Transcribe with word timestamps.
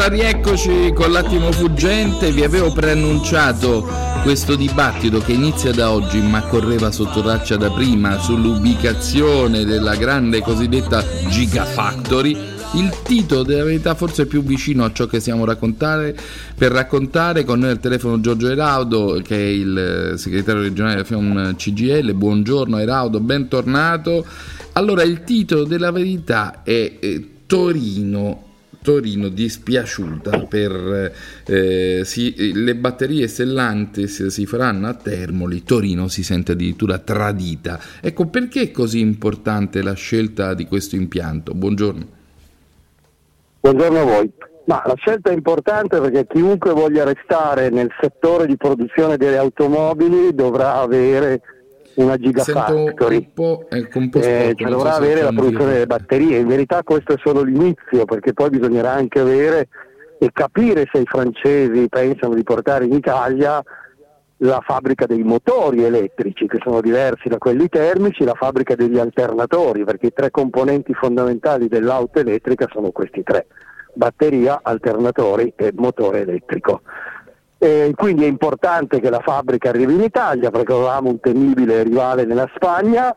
Allora 0.00 0.14
rieccoci 0.14 0.92
con 0.94 1.12
l'attimo 1.12 1.52
fuggente, 1.52 2.32
vi 2.32 2.42
avevo 2.42 2.72
preannunciato 2.72 3.86
questo 4.22 4.56
dibattito 4.56 5.18
che 5.18 5.32
inizia 5.32 5.72
da 5.72 5.90
oggi 5.90 6.22
ma 6.22 6.40
correva 6.40 6.90
sotto 6.90 7.20
traccia 7.20 7.58
da 7.58 7.70
prima 7.70 8.18
sull'ubicazione 8.18 9.66
della 9.66 9.96
grande 9.96 10.40
cosiddetta 10.40 11.04
Gigafactory. 11.28 12.34
Il 12.76 12.90
titolo 13.02 13.42
della 13.42 13.64
verità 13.64 13.94
forse 13.94 14.24
più 14.24 14.42
vicino 14.42 14.84
a 14.84 14.92
ciò 14.92 15.04
che 15.04 15.20
stiamo 15.20 15.44
raccontare 15.44 16.16
per 16.56 16.72
raccontare 16.72 17.44
con 17.44 17.58
noi 17.58 17.70
al 17.70 17.80
telefono 17.80 18.20
Giorgio 18.20 18.48
Eraudo 18.48 19.20
che 19.22 19.36
è 19.36 19.48
il 19.48 20.14
segretario 20.16 20.62
regionale 20.62 20.94
della 20.94 21.06
FIOM 21.06 21.56
CGL. 21.56 22.14
Buongiorno 22.14 22.78
Eraudo, 22.78 23.20
bentornato. 23.20 24.24
Allora 24.72 25.02
il 25.02 25.24
titolo 25.24 25.64
della 25.64 25.90
verità 25.90 26.62
è 26.62 26.96
eh, 27.00 27.28
Torino 27.44 28.48
Torino 28.82 29.28
dispiaciuta 29.28 30.46
per 30.46 31.12
eh, 31.46 32.00
si, 32.04 32.52
le 32.54 32.74
batterie 32.76 33.28
Stellantis 33.28 34.26
si 34.26 34.46
faranno 34.46 34.86
a 34.86 34.94
Termoli, 34.94 35.62
Torino 35.62 36.08
si 36.08 36.22
sente 36.22 36.52
addirittura 36.52 36.98
tradita. 36.98 37.78
Ecco 38.00 38.26
perché 38.26 38.62
è 38.62 38.70
così 38.70 39.00
importante 39.00 39.82
la 39.82 39.92
scelta 39.92 40.54
di 40.54 40.66
questo 40.66 40.96
impianto? 40.96 41.52
Buongiorno. 41.52 42.06
Buongiorno 43.60 44.00
a 44.00 44.04
voi. 44.04 44.32
Ma 44.64 44.82
la 44.86 44.94
scelta 44.94 45.30
è 45.30 45.34
importante 45.34 46.00
perché 46.00 46.26
chiunque 46.26 46.72
voglia 46.72 47.04
restare 47.04 47.70
nel 47.70 47.90
settore 48.00 48.46
di 48.46 48.56
produzione 48.56 49.16
delle 49.16 49.36
automobili 49.36 50.34
dovrà 50.34 50.76
avere 50.76 51.42
una 51.94 52.16
gigafactory, 52.16 53.30
eh, 53.34 54.54
cioè 54.56 54.68
dovrà 54.68 54.94
avere 54.94 55.22
la 55.22 55.32
produzione 55.32 55.72
delle 55.72 55.86
batterie. 55.86 56.38
In 56.38 56.46
verità 56.46 56.82
questo 56.82 57.14
è 57.14 57.16
solo 57.22 57.42
l'inizio 57.42 58.04
perché 58.04 58.32
poi 58.32 58.50
bisognerà 58.50 58.92
anche 58.92 59.20
avere 59.20 59.68
e 60.18 60.30
capire 60.32 60.86
se 60.92 61.00
i 61.00 61.06
francesi 61.06 61.88
pensano 61.88 62.34
di 62.34 62.42
portare 62.42 62.84
in 62.84 62.92
Italia 62.92 63.62
la 64.42 64.60
fabbrica 64.62 65.06
dei 65.06 65.22
motori 65.22 65.82
elettrici 65.82 66.46
che 66.46 66.58
sono 66.62 66.80
diversi 66.80 67.28
da 67.28 67.38
quelli 67.38 67.68
termici, 67.68 68.24
la 68.24 68.34
fabbrica 68.34 68.74
degli 68.74 68.98
alternatori 68.98 69.84
perché 69.84 70.06
i 70.06 70.12
tre 70.14 70.30
componenti 70.30 70.94
fondamentali 70.94 71.68
dell'auto 71.68 72.20
elettrica 72.20 72.66
sono 72.70 72.90
questi 72.90 73.22
tre, 73.22 73.46
batteria, 73.94 74.60
alternatori 74.62 75.52
e 75.56 75.72
motore 75.76 76.20
elettrico. 76.20 76.82
Eh, 77.62 77.92
quindi 77.94 78.24
è 78.24 78.26
importante 78.26 79.00
che 79.00 79.10
la 79.10 79.20
fabbrica 79.20 79.68
arrivi 79.68 79.92
in 79.92 80.00
Italia 80.00 80.50
perché 80.50 80.72
avevamo 80.72 81.10
un 81.10 81.20
temibile 81.20 81.82
rivale 81.82 82.24
nella 82.24 82.48
Spagna, 82.54 83.14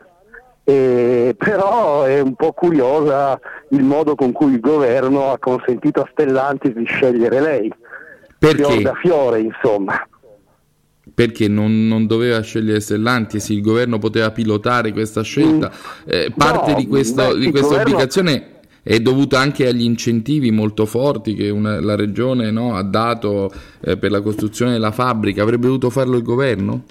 eh, 0.66 1.33
però 1.38 2.03
è 2.03 2.19
un 2.19 2.35
po' 2.35 2.52
curiosa 2.52 3.39
il 3.69 3.83
modo 3.83 4.16
con 4.16 4.33
cui 4.33 4.52
il 4.52 4.59
governo 4.59 5.31
ha 5.31 5.39
consentito 5.39 6.01
a 6.01 6.09
Stellantis 6.12 6.73
di 6.73 6.84
scegliere 6.84 7.40
lei. 7.40 7.73
Perché? 8.38 8.63
Fior 8.66 8.81
da 8.81 8.94
fiore, 9.01 9.40
insomma. 9.40 10.07
Perché 11.16 11.47
non, 11.47 11.88
non 11.88 12.06
doveva 12.06 12.41
scegliere 12.41 12.81
Stellantis, 12.81 13.47
il 13.47 13.62
governo 13.62 13.97
poteva 13.97 14.31
pilotare 14.31 14.91
questa 14.91 15.22
scelta. 15.22 15.72
Eh, 16.06 16.34
parte 16.35 16.72
No, 16.72 16.78
di, 16.78 16.88
questo- 16.88 17.28
beh, 17.29 17.39
di 17.39 17.50
questa 17.50 17.68
governo- 17.69 17.91
obbligazione 17.94 18.47
è 18.83 18.99
dovuta 18.99 19.39
anche 19.39 19.66
agli 19.67 19.83
incentivi 19.83 20.51
molto 20.51 20.85
forti 20.85 21.33
che 21.35 21.49
una- 21.49 21.79
la 21.79 21.95
regione 21.95 22.51
no, 22.51 22.75
ha 22.75 22.83
dato 22.83 23.49
eh, 23.81 23.95
per 23.97 24.11
la 24.11 24.19
costruzione 24.21 24.73
della 24.73 24.91
fabbrica. 24.91 25.41
Avrebbe 25.41 25.67
dovuto 25.67 25.89
farlo 25.89 26.17
il 26.17 26.23
governo? 26.23 26.83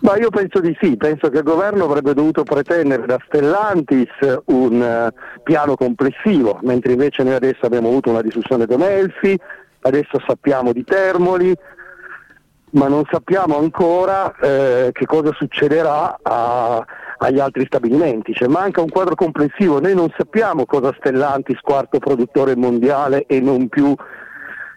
Ma 0.00 0.16
io 0.18 0.28
penso 0.28 0.60
di 0.60 0.76
sì, 0.80 0.96
penso 0.96 1.30
che 1.30 1.38
il 1.38 1.42
governo 1.42 1.84
avrebbe 1.84 2.12
dovuto 2.12 2.42
pretendere 2.42 3.06
da 3.06 3.18
Stellantis 3.26 4.10
un 4.46 4.82
eh, 4.82 5.12
piano 5.42 5.74
complessivo, 5.74 6.58
mentre 6.62 6.92
invece 6.92 7.22
noi 7.22 7.34
adesso 7.34 7.64
abbiamo 7.64 7.88
avuto 7.88 8.10
una 8.10 8.20
discussione 8.20 8.66
con 8.66 8.82
Elfi, 8.82 9.38
adesso 9.80 10.20
sappiamo 10.26 10.72
di 10.72 10.84
Termoli, 10.84 11.54
ma 12.70 12.88
non 12.88 13.04
sappiamo 13.10 13.58
ancora 13.58 14.34
eh, 14.36 14.90
che 14.92 15.06
cosa 15.06 15.32
succederà 15.32 16.18
a- 16.20 16.84
agli 17.18 17.38
altri 17.38 17.64
stabilimenti, 17.66 18.34
cioè 18.34 18.48
manca 18.48 18.80
un 18.80 18.88
quadro 18.88 19.14
complessivo, 19.14 19.80
noi 19.80 19.94
non 19.94 20.12
sappiamo 20.16 20.66
cosa 20.66 20.94
Stellantis, 20.98 21.60
quarto 21.60 21.98
produttore 21.98 22.56
mondiale 22.56 23.24
e 23.26 23.40
non 23.40 23.68
più 23.68 23.94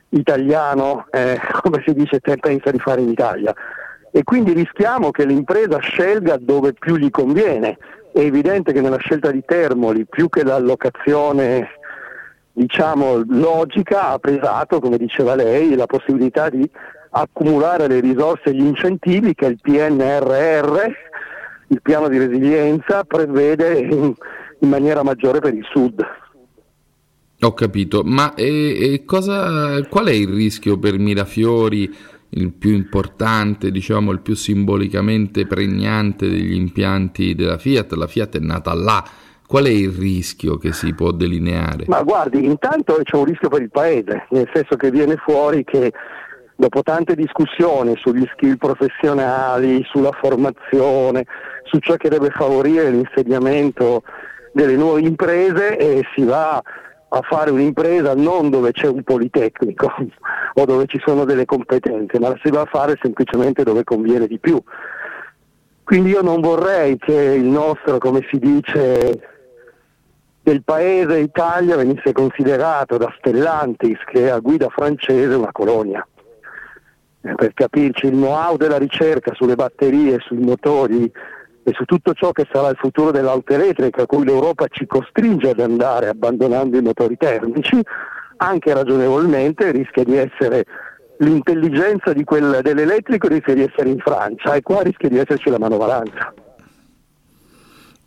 italiano, 0.10 1.06
eh, 1.12 1.40
come 1.62 1.84
si 1.86 1.94
dice, 1.94 2.20
pensa 2.20 2.72
di 2.72 2.80
fare 2.80 3.02
in 3.02 3.10
Italia. 3.10 3.54
E 4.12 4.24
quindi 4.24 4.54
rischiamo 4.54 5.12
che 5.12 5.26
l'impresa 5.26 5.78
scelga 5.80 6.38
dove 6.40 6.74
più 6.74 6.96
gli 6.96 7.12
conviene. 7.12 7.78
È 8.12 8.20
evidente 8.20 8.74
che 8.74 8.82
nella 8.82 8.98
scelta 8.98 9.30
di 9.30 9.44
Termoli, 9.46 10.06
più 10.06 10.30
che 10.30 10.44
l'allocazione 10.44 11.68
diciamo, 12.54 13.24
logica, 13.28 14.10
ha 14.10 14.18
pesato, 14.18 14.80
come 14.80 14.98
diceva 14.98 15.36
lei, 15.36 15.76
la 15.76 15.86
possibilità 15.86 16.50
di 16.50 16.70
accumulare 17.12 17.88
le 17.88 18.00
risorse 18.00 18.50
e 18.50 18.54
gli 18.54 18.66
incentivi 18.66 19.34
che 19.34 19.46
il 19.46 19.60
PNRR, 19.62 20.92
il 21.70 21.82
piano 21.82 22.08
di 22.08 22.18
resilienza, 22.18 23.04
prevede 23.04 23.80
in, 23.80 24.14
in 24.60 24.70
maniera 24.70 25.04
maggiore 25.04 25.40
per 25.40 25.54
il 25.54 25.66
Sud. 25.72 26.02
Ho 27.42 27.54
capito, 27.54 28.04
ma 28.04 28.34
e- 28.36 28.94
e 28.94 29.06
cosa- 29.06 29.82
qual 29.88 30.08
è 30.08 30.12
il 30.12 30.28
rischio 30.28 30.78
per 30.78 31.00
Mirafiori, 31.00 31.90
il 32.32 32.52
più 32.52 32.72
importante, 32.74 33.72
diciamo 33.72 34.12
il 34.12 34.20
più 34.20 34.36
simbolicamente 34.36 35.48
pregnante 35.48 36.28
degli 36.30 36.54
impianti 36.54 37.34
della 37.36 37.58
Fiat? 37.58 37.94
La 37.94 38.08
Fiat 38.08 38.36
è 38.38 38.40
nata 38.40 38.74
là. 38.74 39.04
Qual 39.48 39.66
è 39.66 39.70
il 39.70 39.90
rischio 39.90 40.58
che 40.58 40.74
si 40.74 40.94
può 40.94 41.12
delineare? 41.12 41.86
Ma 41.88 42.04
guardi, 42.04 42.46
intanto 42.46 43.00
c'è 43.02 43.16
un 43.16 43.26
rischio 43.26 43.50
per 43.50 43.64
il 43.64 43.72
Paese, 43.72 44.28
nel 44.30 44.48
senso 44.54 44.76
che 44.76 44.92
viene 44.92 45.16
fuori 45.16 45.64
che 45.64 45.92
dopo 46.60 46.84
tante 46.84 47.16
discussioni 47.16 47.96
sugli 47.96 48.28
skill 48.34 48.58
professionali, 48.58 49.82
sulla 49.86 50.12
formazione, 50.12 51.26
su 51.64 51.78
ciò 51.80 51.96
che 51.96 52.10
deve 52.10 52.32
favorire 52.32 52.90
l'insediamento 52.90 54.04
delle 54.52 54.76
nuove 54.76 55.00
imprese, 55.00 55.78
eh, 55.78 56.04
si 56.14 56.26
va 56.26 56.62
a 57.12 57.22
fare 57.22 57.52
un'impresa 57.52 58.14
non 58.14 58.50
dove 58.50 58.74
c'è 58.74 58.88
un 58.88 59.04
politecnico 59.04 59.90
o 60.56 60.66
dove 60.66 60.86
ci 60.88 61.00
sono 61.02 61.24
delle 61.24 61.46
competenze, 61.46 62.20
ma 62.20 62.28
la 62.28 62.40
si 62.44 62.50
va 62.50 62.62
a 62.62 62.70
fare 62.70 63.00
semplicemente 63.02 63.64
dove 63.64 63.86
conviene 63.86 64.28
di 64.28 64.38
più. 64.38 64.62
Quindi 65.82 66.10
io 66.10 66.22
non 66.22 66.42
vorrei 66.42 66.98
che 66.98 67.14
il 67.14 67.46
nostro, 67.46 68.00
come 68.00 68.28
si 68.30 68.38
dice, 68.38 69.28
del 70.44 70.62
paese 70.62 71.20
Italia 71.20 71.78
venisse 71.78 72.12
considerato 72.12 72.98
da 72.98 73.12
Stellantis, 73.18 74.00
che 74.12 74.26
è 74.26 74.30
a 74.30 74.40
guida 74.40 74.68
francese, 74.68 75.34
una 75.36 75.54
colonia. 75.54 76.06
Eh, 77.22 77.36
per 77.36 77.54
capirci, 77.54 78.06
il 78.06 78.14
know-how 78.14 78.56
della 78.56 78.78
ricerca 78.78 79.34
sulle 79.34 79.56
batterie, 79.56 80.20
sui 80.20 80.38
motori 80.38 81.12
e 81.64 81.74
su 81.74 81.84
tutto 81.84 82.14
ciò 82.14 82.32
che 82.32 82.48
sarà 82.52 82.70
il 82.70 82.78
futuro 82.78 83.12
dell'auto 83.12 83.54
elettrica, 83.54 84.04
a 84.04 84.06
cui 84.06 84.24
l'Europa 84.24 84.68
ci 84.70 84.86
costringe 84.86 85.50
ad 85.50 85.60
andare 85.60 86.08
abbandonando 86.08 86.78
i 86.78 86.82
motori 86.82 87.18
termici, 87.18 87.78
anche 88.38 88.74
ragionevolmente 88.74 89.70
rischia 89.72 90.04
di 90.06 90.16
essere 90.16 90.66
l'intelligenza 91.18 92.14
di 92.14 92.24
quel, 92.24 92.60
dell'elettrico 92.64 93.28
rischia 93.28 93.54
di 93.54 93.64
essere 93.64 93.90
in 93.90 94.00
Francia 94.00 94.54
e 94.54 94.62
qua 94.62 94.82
rischia 94.82 95.10
di 95.10 95.18
esserci 95.18 95.50
la 95.50 95.60
manovalanza. 95.60 96.34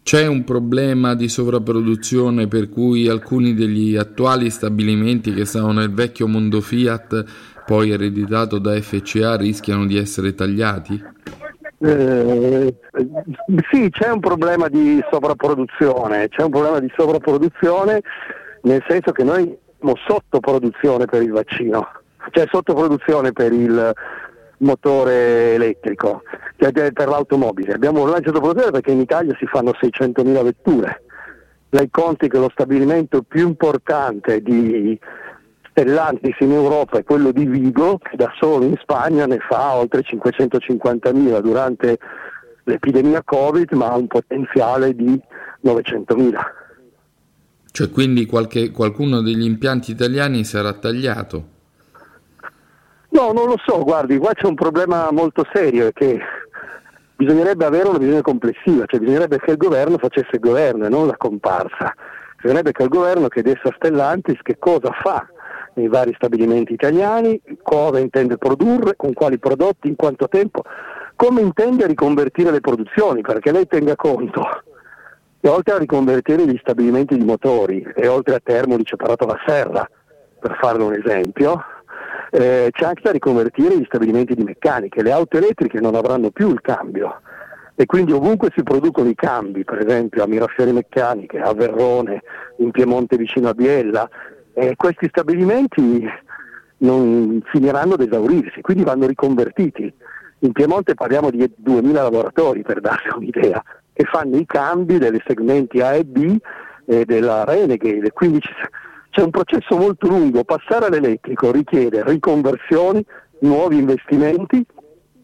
C'è 0.03 0.27
un 0.27 0.43
problema 0.43 1.15
di 1.15 1.29
sovrapproduzione 1.29 2.49
per 2.49 2.69
cui 2.69 3.07
alcuni 3.07 3.55
degli 3.55 3.95
attuali 3.97 4.51
stabilimenti 4.51 5.33
che 5.33 5.45
stavano 5.45 5.75
nel 5.75 5.93
vecchio 5.93 6.27
mondo 6.27 6.61
Fiat, 6.61 7.25
poi 7.65 7.91
ereditato 7.91 8.59
da 8.59 8.81
FCA, 8.81 9.37
rischiano 9.37 9.87
di 9.87 9.97
essere 9.97 10.35
tagliati? 10.35 11.03
Eh, 11.79 12.75
sì, 13.71 13.91
c'è 13.91 14.11
un 14.11 14.21
problema 14.21 14.69
di 14.69 15.03
sovrapproduzione, 15.11 16.29
c'è 16.29 16.43
un 16.43 16.51
problema 16.51 16.79
di 16.79 16.93
sovrapproduzione 16.97 18.03
nel 18.63 18.85
senso 18.87 19.11
che 19.11 19.25
noi 19.25 19.57
siamo 19.79 19.97
sottoproduzione 20.07 21.07
per 21.07 21.23
il 21.23 21.33
vaccino, 21.33 21.89
cioè 22.31 22.47
sottoproduzione 22.49 23.33
per 23.33 23.53
il 23.53 23.93
motore 24.59 25.55
elettrico 25.55 26.23
cioè 26.63 26.93
per 26.93 27.09
l'automobile. 27.09 27.73
Abbiamo 27.73 28.07
lanciato 28.07 28.39
produzione 28.39 28.71
perché 28.71 28.93
in 28.93 29.01
Italia 29.01 29.35
si 29.39 29.47
fanno 29.47 29.73
600.000 29.73 30.43
vetture. 30.45 31.03
Lei 31.71 31.89
conti 31.91 32.29
che 32.29 32.39
lo 32.39 32.51
stabilimento 32.53 33.23
più 33.23 33.49
importante 33.49 34.41
di 34.43 34.99
Stellantis 35.73 36.37
in 36.41 36.53
Europa 36.53 36.99
è 36.99 37.05
quello 37.05 37.33
di 37.33 37.47
Vigo, 37.47 37.97
che 37.97 38.15
da 38.15 38.31
solo 38.39 38.67
in 38.67 38.77
Spagna 38.81 39.25
ne 39.25 39.39
fa 39.39 39.75
oltre 39.75 40.03
550.000 40.03 41.41
durante 41.41 41.99
l'epidemia 42.65 43.23
Covid, 43.25 43.73
ma 43.73 43.91
ha 43.91 43.97
un 43.97 44.07
potenziale 44.07 44.95
di 44.95 45.19
900.000. 45.65 46.39
Cioè 47.71 47.91
quindi 47.91 48.27
qualche, 48.27 48.71
qualcuno 48.71 49.23
degli 49.23 49.45
impianti 49.45 49.93
italiani 49.93 50.45
sarà 50.45 50.75
tagliato? 50.75 51.49
No, 53.09 53.33
non 53.33 53.47
lo 53.47 53.57
so, 53.65 53.83
guardi, 53.83 54.19
qua 54.19 54.35
c'è 54.35 54.47
un 54.47 54.55
problema 54.55 55.11
molto 55.11 55.47
serio, 55.55 55.87
è 55.87 55.93
che 55.95 56.21
bisognerebbe 57.17 57.65
avere 57.65 57.89
una 57.89 57.99
visione 57.99 58.21
complessiva, 58.21 58.85
cioè 58.85 59.01
bisognerebbe 59.01 59.39
che 59.39 59.53
il 59.53 59.57
governo 59.57 59.97
facesse 59.97 60.33
il 60.33 60.41
governo 60.41 60.85
e 60.85 60.91
non 60.91 61.07
la 61.07 61.17
comparsa. 61.17 61.95
Bisognerebbe 62.37 62.73
che 62.73 62.83
il 62.83 62.89
governo 62.91 63.29
chiedesse 63.29 63.69
a 63.69 63.75
Stellantis 63.75 64.41
che 64.43 64.59
cosa 64.59 64.91
fa 65.03 65.27
nei 65.75 65.89
vari 65.89 66.13
stabilimenti 66.15 66.73
italiani, 66.73 67.41
cosa 67.63 67.99
intende 67.99 68.39
produrre, 68.39 68.97
con 68.97 69.13
quali 69.13 69.39
prodotti, 69.39 69.89
in 69.89 69.97
quanto 69.97 70.29
tempo, 70.29 70.63
come 71.17 71.41
intende 71.41 71.87
riconvertire 71.87 72.51
le 72.51 72.61
produzioni, 72.61 73.21
perché 73.23 73.53
lei 73.53 73.67
tenga 73.67 73.97
conto 73.97 74.43
che 75.41 75.49
oltre 75.49 75.75
a 75.75 75.79
riconvertire 75.79 76.47
gli 76.47 76.57
stabilimenti 76.61 77.17
di 77.17 77.25
motori 77.25 77.85
e 77.97 78.07
oltre 78.07 78.37
a 78.37 78.41
Termoli 78.43 78.85
separato 78.87 79.27
la 79.27 79.39
Serra, 79.45 79.89
per 80.39 80.57
farle 80.61 80.85
un 80.85 80.95
esempio, 80.95 81.61
eh, 82.31 82.69
c'è 82.71 82.85
anche 82.85 83.03
da 83.03 83.11
riconvertire 83.11 83.77
gli 83.77 83.85
stabilimenti 83.85 84.35
di 84.35 84.45
meccanica, 84.45 85.03
le 85.03 85.11
auto 85.11 85.39
elettriche 85.39 85.81
non 85.81 85.97
avranno 85.97 86.31
più 86.31 86.51
il 86.51 86.61
cambio. 86.61 87.21
E 87.75 87.87
quindi 87.87 88.13
ovunque 88.13 88.51
si 88.55 88.63
producono 88.63 89.09
i 89.09 89.15
cambi, 89.15 89.65
per 89.65 89.85
esempio 89.85 90.23
a 90.23 90.29
Mirafiori 90.29 90.73
Meccaniche, 90.73 91.41
a 91.41 91.53
Verrone, 91.55 92.23
in 92.59 92.71
Piemonte 92.71 93.17
vicino 93.17 93.49
a 93.49 93.55
Biella, 93.55 94.09
eh, 94.55 94.75
questi 94.77 95.09
stabilimenti 95.09 96.07
non 96.79 97.41
finiranno 97.45 97.95
ad 97.95 98.01
esaurirsi, 98.01 98.61
quindi 98.61 98.85
vanno 98.85 99.07
riconvertiti. 99.07 99.93
In 100.41 100.53
Piemonte 100.53 100.95
parliamo 100.95 101.31
di 101.31 101.39
2.000 101.39 101.93
lavoratori 101.93 102.63
per 102.63 102.81
darvi 102.81 103.11
un'idea, 103.17 103.63
che 103.93 104.05
fanno 104.05 104.37
i 104.37 104.45
cambi 104.45 104.99
dei 104.99 105.23
segmenti 105.25 105.81
A 105.81 105.95
e 105.95 106.05
B 106.05 106.37
eh, 106.87 107.05
della 107.05 107.45
Renegade, 107.45 108.11
quindi 108.13 108.41
c'è 109.11 109.23
un 109.23 109.31
processo 109.31 109.77
molto 109.77 110.09
lungo, 110.09 110.43
passare 110.43 110.87
all'elettrico 110.87 111.53
richiede 111.53 112.03
riconversioni, 112.05 113.05
nuovi 113.41 113.79
investimenti 113.79 114.65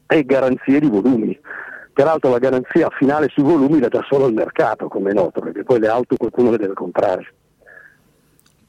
e 0.06 0.24
garanzie 0.24 0.78
di 0.78 0.88
volumi. 0.88 1.38
Peraltro 1.92 2.30
la 2.30 2.38
garanzia 2.38 2.88
finale 2.90 3.28
sui 3.28 3.42
volumi 3.42 3.80
la 3.80 3.88
dà 3.88 4.04
solo 4.08 4.28
il 4.28 4.34
mercato, 4.34 4.86
come 4.86 5.10
è 5.10 5.14
noto, 5.14 5.40
perché 5.40 5.64
poi 5.64 5.80
le 5.80 5.88
auto 5.88 6.16
qualcuno 6.16 6.50
le 6.52 6.58
deve 6.58 6.74
comprare. 6.74 7.34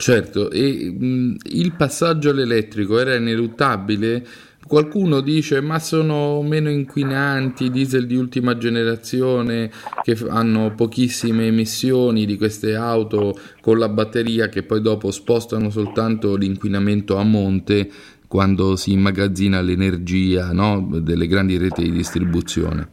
Certo, 0.01 0.49
e 0.49 0.95
mh, 0.97 1.35
il 1.51 1.73
passaggio 1.75 2.29
all'elettrico 2.29 2.97
era 2.99 3.15
ineluttabile? 3.15 4.25
Qualcuno 4.65 5.19
dice 5.19 5.59
ma 5.59 5.77
sono 5.77 6.41
meno 6.41 6.69
inquinanti, 6.69 7.69
diesel 7.69 8.07
di 8.07 8.15
ultima 8.15 8.55
generazione 8.55 9.69
che 10.01 10.15
hanno 10.29 10.73
pochissime 10.73 11.47
emissioni 11.47 12.25
di 12.25 12.37
queste 12.37 12.75
auto 12.75 13.37
con 13.59 13.77
la 13.77 13.89
batteria 13.89 14.47
che 14.47 14.63
poi 14.63 14.79
dopo 14.79 15.11
spostano 15.11 15.69
soltanto 15.69 16.37
l'inquinamento 16.37 17.17
a 17.17 17.23
monte 17.23 17.91
quando 18.25 18.77
si 18.77 18.93
immagazzina 18.93 19.59
l'energia 19.59 20.53
no? 20.53 20.87
delle 21.01 21.27
grandi 21.27 21.57
reti 21.57 21.81
di 21.81 21.91
distribuzione. 21.91 22.87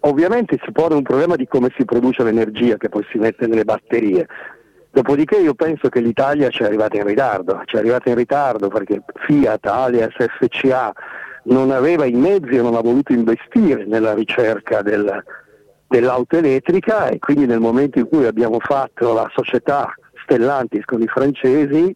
Ovviamente 0.00 0.58
si 0.64 0.72
pone 0.72 0.94
un 0.94 1.02
problema 1.02 1.36
di 1.36 1.46
come 1.46 1.72
si 1.76 1.84
produce 1.84 2.24
l'energia 2.24 2.76
che 2.76 2.88
poi 2.88 3.04
si 3.10 3.18
mette 3.18 3.46
nelle 3.46 3.64
batterie. 3.64 4.26
Dopodiché 4.96 5.36
io 5.36 5.52
penso 5.52 5.90
che 5.90 6.00
l'Italia 6.00 6.48
ci 6.48 6.62
è 6.62 6.64
arrivata 6.64 6.96
in 6.96 7.04
ritardo, 7.04 7.60
ci 7.66 7.76
è 7.76 7.80
arrivata 7.80 8.08
in 8.08 8.14
ritardo 8.14 8.68
perché 8.68 9.02
Fiat, 9.26 9.66
alias 9.66 10.14
FCA, 10.16 10.90
non 11.42 11.70
aveva 11.70 12.06
i 12.06 12.14
mezzi 12.14 12.56
e 12.56 12.62
non 12.62 12.74
ha 12.76 12.80
voluto 12.80 13.12
investire 13.12 13.84
nella 13.84 14.14
ricerca 14.14 14.80
del, 14.80 15.22
dell'auto 15.86 16.38
elettrica 16.38 17.08
e 17.08 17.18
quindi 17.18 17.44
nel 17.44 17.60
momento 17.60 17.98
in 17.98 18.08
cui 18.08 18.24
abbiamo 18.24 18.58
fatto 18.58 19.12
la 19.12 19.30
società 19.34 19.92
Stellantis 20.22 20.86
con 20.86 21.02
i 21.02 21.08
francesi 21.08 21.94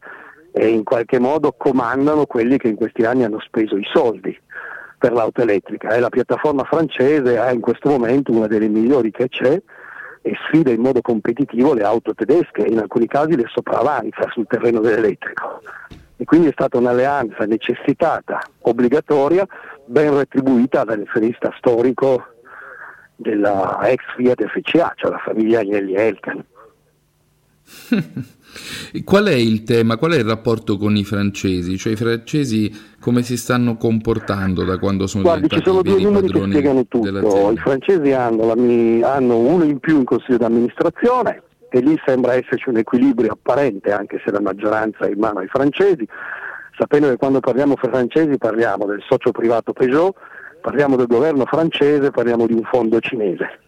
e 0.52 0.68
in 0.68 0.84
qualche 0.84 1.18
modo 1.18 1.54
comandano 1.56 2.26
quelli 2.26 2.58
che 2.58 2.68
in 2.68 2.76
questi 2.76 3.06
anni 3.06 3.24
hanno 3.24 3.40
speso 3.40 3.78
i 3.78 3.88
soldi 3.90 4.38
per 4.98 5.12
l'auto 5.12 5.40
elettrica. 5.40 5.88
E 5.94 6.00
la 6.00 6.10
piattaforma 6.10 6.64
francese 6.64 7.38
è 7.38 7.50
in 7.50 7.60
questo 7.60 7.88
momento 7.88 8.30
una 8.30 8.46
delle 8.46 8.68
migliori 8.68 9.10
che 9.10 9.30
c'è 9.30 9.58
e 10.22 10.36
sfida 10.46 10.70
in 10.70 10.80
modo 10.80 11.00
competitivo 11.00 11.72
le 11.72 11.82
auto 11.82 12.14
tedesche 12.14 12.64
e 12.64 12.70
in 12.70 12.78
alcuni 12.78 13.06
casi 13.06 13.36
le 13.36 13.46
sopravanza 13.48 14.28
sul 14.32 14.46
terreno 14.46 14.80
dell'elettrico. 14.80 15.62
E 16.16 16.24
quindi 16.24 16.48
è 16.48 16.52
stata 16.52 16.76
un'alleanza 16.76 17.46
necessitata, 17.46 18.40
obbligatoria, 18.60 19.46
ben 19.86 20.14
retribuita 20.14 20.84
dall'azionista 20.84 21.50
storico 21.56 22.26
della 23.16 23.80
ex 23.84 24.02
Fiat 24.16 24.44
FCA, 24.46 24.92
cioè 24.96 25.10
la 25.10 25.18
famiglia 25.18 25.60
Agnelli 25.60 25.94
Elkan. 25.94 26.44
Qual 29.04 29.26
è 29.26 29.34
il 29.34 29.62
tema, 29.62 29.96
qual 29.96 30.12
è 30.12 30.16
il 30.16 30.24
rapporto 30.24 30.76
con 30.76 30.96
i 30.96 31.04
francesi? 31.04 31.78
Cioè 31.78 31.92
i 31.92 31.96
francesi 31.96 32.96
come 33.00 33.22
si 33.22 33.36
stanno 33.36 33.76
comportando 33.76 34.64
da 34.64 34.78
quando 34.78 35.06
sono 35.06 35.22
Guardi, 35.22 35.46
diventati 35.46 35.62
ci 35.62 35.76
sono 35.76 35.82
due 35.82 36.02
numeri 36.02 36.32
che 36.32 36.42
spiegano 36.42 36.86
tutto. 36.86 37.50
I 37.52 37.56
francesi 37.56 38.12
hanno, 38.12 38.52
la, 38.52 39.14
hanno 39.14 39.38
uno 39.38 39.64
in 39.64 39.78
più 39.78 39.98
in 39.98 40.04
consiglio 40.04 40.38
d'amministrazione 40.38 41.42
e 41.70 41.80
lì 41.80 41.98
sembra 42.04 42.34
esserci 42.34 42.68
un 42.68 42.78
equilibrio 42.78 43.32
apparente 43.32 43.92
anche 43.92 44.20
se 44.24 44.32
la 44.32 44.40
maggioranza 44.40 45.06
è 45.06 45.10
in 45.10 45.18
mano 45.18 45.38
ai 45.38 45.46
francesi, 45.46 46.06
sapendo 46.76 47.08
che 47.08 47.16
quando 47.16 47.38
parliamo 47.38 47.76
francesi 47.76 48.36
parliamo 48.36 48.86
del 48.86 49.02
socio 49.08 49.30
privato 49.30 49.72
Peugeot, 49.72 50.16
parliamo 50.60 50.96
del 50.96 51.06
governo 51.06 51.44
francese, 51.44 52.10
parliamo 52.10 52.46
di 52.46 52.54
un 52.54 52.64
fondo 52.64 52.98
cinese. 52.98 53.60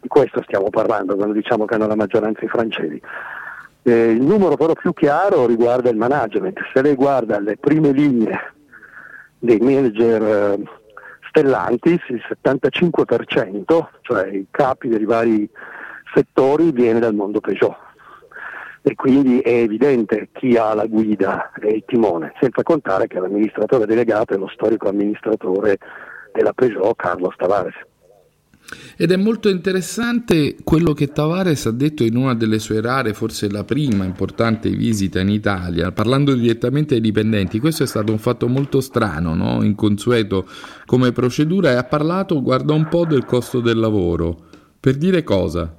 Di 0.00 0.08
questo 0.08 0.42
stiamo 0.44 0.70
parlando 0.70 1.14
quando 1.14 1.34
diciamo 1.34 1.66
che 1.66 1.74
hanno 1.74 1.86
la 1.86 1.94
maggioranza 1.94 2.42
i 2.42 2.48
francesi. 2.48 3.00
Eh, 3.82 4.10
il 4.10 4.20
numero 4.20 4.56
però 4.56 4.74
più 4.74 4.92
chiaro 4.92 5.46
riguarda 5.46 5.90
il 5.90 5.96
management. 5.96 6.58
Se 6.72 6.82
lei 6.82 6.94
guarda 6.94 7.38
le 7.38 7.56
prime 7.56 7.92
linee 7.92 8.54
dei 9.38 9.58
manager 9.58 10.22
eh, 10.22 10.62
Stellantis, 11.28 12.00
il 12.08 12.22
75%, 12.42 13.86
cioè 14.02 14.28
i 14.28 14.46
capi 14.50 14.88
dei 14.88 15.04
vari 15.04 15.48
settori, 16.12 16.72
viene 16.72 16.98
dal 16.98 17.14
mondo 17.14 17.40
Peugeot. 17.40 17.88
E 18.82 18.94
quindi 18.94 19.40
è 19.40 19.60
evidente 19.62 20.28
chi 20.32 20.56
ha 20.56 20.74
la 20.74 20.86
guida 20.86 21.52
e 21.60 21.68
il 21.68 21.84
timone, 21.86 22.32
senza 22.40 22.62
contare 22.62 23.06
che 23.06 23.20
l'amministratore 23.20 23.86
delegato 23.86 24.34
è 24.34 24.38
lo 24.38 24.48
storico 24.48 24.88
amministratore 24.88 25.78
della 26.32 26.52
Peugeot, 26.52 26.96
Carlos 26.96 27.36
Tavares. 27.36 27.74
Ed 28.96 29.10
è 29.10 29.16
molto 29.16 29.48
interessante 29.48 30.56
quello 30.62 30.92
che 30.92 31.08
Tavares 31.08 31.66
ha 31.66 31.70
detto 31.70 32.04
in 32.04 32.16
una 32.16 32.34
delle 32.34 32.58
sue 32.58 32.80
rare, 32.80 33.14
forse 33.14 33.50
la 33.50 33.64
prima 33.64 34.04
importante 34.04 34.70
visita 34.70 35.20
in 35.20 35.30
Italia, 35.30 35.92
parlando 35.92 36.34
direttamente 36.34 36.94
ai 36.94 37.00
dipendenti. 37.00 37.58
Questo 37.58 37.82
è 37.82 37.86
stato 37.86 38.12
un 38.12 38.18
fatto 38.18 38.46
molto 38.48 38.80
strano, 38.80 39.34
no? 39.34 39.62
inconsueto 39.62 40.46
come 40.86 41.12
procedura, 41.12 41.70
e 41.70 41.74
ha 41.74 41.84
parlato, 41.84 42.42
guarda 42.42 42.72
un 42.74 42.88
po', 42.88 43.04
del 43.04 43.24
costo 43.24 43.60
del 43.60 43.78
lavoro. 43.78 44.46
Per 44.78 44.96
dire 44.96 45.22
cosa? 45.22 45.74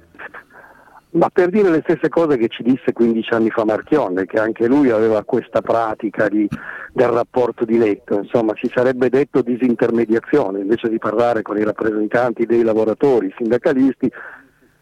Ma 1.14 1.28
per 1.30 1.50
dire 1.50 1.68
le 1.68 1.82
stesse 1.82 2.08
cose 2.08 2.38
che 2.38 2.48
ci 2.48 2.62
disse 2.62 2.92
15 2.92 3.34
anni 3.34 3.50
fa 3.50 3.64
Marchionne, 3.66 4.24
che 4.24 4.38
anche 4.38 4.66
lui 4.66 4.88
aveva 4.88 5.22
questa 5.24 5.60
pratica 5.60 6.28
di, 6.28 6.48
del 6.92 7.08
rapporto 7.08 7.66
di 7.66 7.76
letto, 7.76 8.14
insomma 8.14 8.54
ci 8.54 8.70
sarebbe 8.72 9.10
detto 9.10 9.42
disintermediazione, 9.42 10.60
invece 10.60 10.88
di 10.88 10.98
parlare 10.98 11.42
con 11.42 11.58
i 11.58 11.64
rappresentanti 11.64 12.46
dei 12.46 12.62
lavoratori, 12.62 13.26
i 13.26 13.34
sindacalisti, 13.36 14.10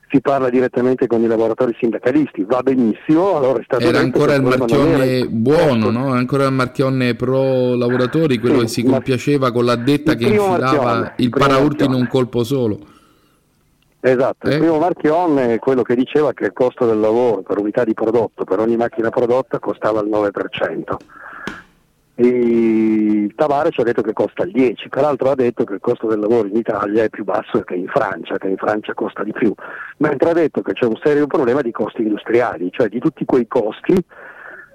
si 0.08 0.20
parla 0.20 0.50
direttamente 0.50 1.08
con 1.08 1.20
i 1.22 1.26
lavoratori 1.26 1.75
sindacalisti, 1.78 2.44
va 2.44 2.60
benissimo. 2.62 3.37
Allora 3.37 3.60
è 3.60 3.64
stato 3.64 3.84
era 3.84 3.99
ancora 3.99 4.34
il 4.34 4.42
marchionne 4.42 5.26
buono, 5.28 5.88
ecco. 5.88 5.90
no? 5.90 6.12
ancora 6.12 6.46
il 6.46 6.52
marchionne 6.52 7.14
pro 7.14 7.75
lavoratori, 7.75 8.38
quello 8.38 8.58
sì, 8.58 8.62
che 8.62 8.68
si 8.68 8.82
compiaceva 8.84 9.50
con 9.50 9.64
l'addetta 9.64 10.14
che 10.14 10.26
infilava 10.26 11.14
il, 11.16 11.25
il 11.25 11.30
paraurti 11.30 11.84
in 11.84 11.92
un 11.92 12.06
colpo 12.08 12.44
solo. 12.44 12.99
Esatto, 14.02 14.49
eh? 14.49 14.54
il 14.54 14.59
primo 14.59 14.78
Marchionne 14.78 15.54
è 15.54 15.59
quello 15.59 15.83
che 15.83 15.95
diceva 15.95 16.33
che 16.33 16.47
il 16.47 16.52
costo 16.52 16.87
del 16.87 16.99
lavoro 16.99 17.42
per 17.42 17.59
unità 17.59 17.85
di 17.85 17.92
prodotto, 17.92 18.45
per 18.45 18.59
ogni 18.59 18.76
macchina 18.76 19.11
prodotta, 19.11 19.59
costava 19.59 20.00
il 20.00 20.09
9%. 20.09 20.97
E 22.14 23.33
Tavares 23.35 23.78
ha 23.78 23.83
detto 23.83 24.02
che 24.02 24.12
costa 24.12 24.45
il 24.45 24.52
10%, 24.54 24.88
peraltro 24.88 25.30
ha 25.30 25.35
detto 25.35 25.64
che 25.64 25.75
il 25.75 25.80
costo 25.80 26.07
del 26.07 26.19
lavoro 26.19 26.49
in 26.49 26.57
Italia 26.57 27.04
è 27.04 27.09
più 27.09 27.25
basso 27.25 27.61
che 27.61 27.75
in 27.75 27.88
Francia, 27.88 28.37
che 28.37 28.49
in 28.49 28.57
Francia 28.57 28.95
costa 28.95 29.23
di 29.23 29.33
più, 29.33 29.54
mentre 29.99 30.30
ha 30.30 30.35
detto 30.35 30.61
che 30.62 30.73
c'è 30.73 30.85
un 30.87 30.99
serio 31.02 31.26
problema 31.26 31.61
di 31.61 31.71
costi 31.71 32.02
industriali, 32.02 32.71
cioè 32.73 32.88
di 32.88 32.99
tutti 32.99 33.25
quei 33.25 33.47
costi 33.47 33.95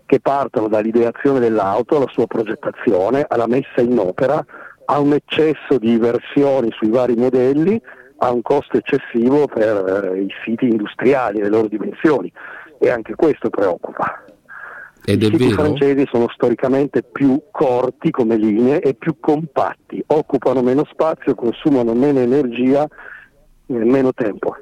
che 0.06 0.20
partono 0.20 0.68
dall'ideazione 0.68 1.40
dell'auto 1.40 1.98
alla 1.98 2.10
sua 2.10 2.28
progettazione, 2.28 3.26
alla 3.28 3.48
messa 3.48 3.82
in 3.82 3.98
opera, 3.98 4.44
ha 4.86 5.00
un 5.00 5.14
eccesso 5.14 5.78
di 5.80 5.98
versioni 5.98 6.72
sui 6.72 6.90
vari 6.90 7.16
modelli, 7.16 7.82
ha 8.18 8.32
un 8.32 8.42
costo 8.42 8.78
eccessivo 8.78 9.48
per 9.48 10.14
eh, 10.14 10.22
i 10.22 10.30
siti 10.44 10.68
industriali 10.68 11.40
le 11.42 11.50
loro 11.50 11.68
dimensioni 11.68 12.32
e 12.80 12.90
anche 12.90 13.16
questo 13.16 13.50
preoccupa. 13.50 14.24
Ed 15.08 15.22
I 15.22 15.26
siti 15.26 15.50
vero? 15.50 15.62
francesi 15.62 16.08
sono 16.12 16.28
storicamente 16.34 17.04
più 17.04 17.40
corti 17.52 18.10
come 18.10 18.38
linee 18.38 18.80
e 18.82 18.96
più 18.96 19.18
compatti, 19.20 20.04
occupano 20.08 20.62
meno 20.62 20.84
spazio, 20.92 21.36
consumano 21.36 21.94
meno 21.94 22.20
energia 22.20 22.88
e 23.68 23.74
meno 23.74 24.14
tempo. 24.14 24.56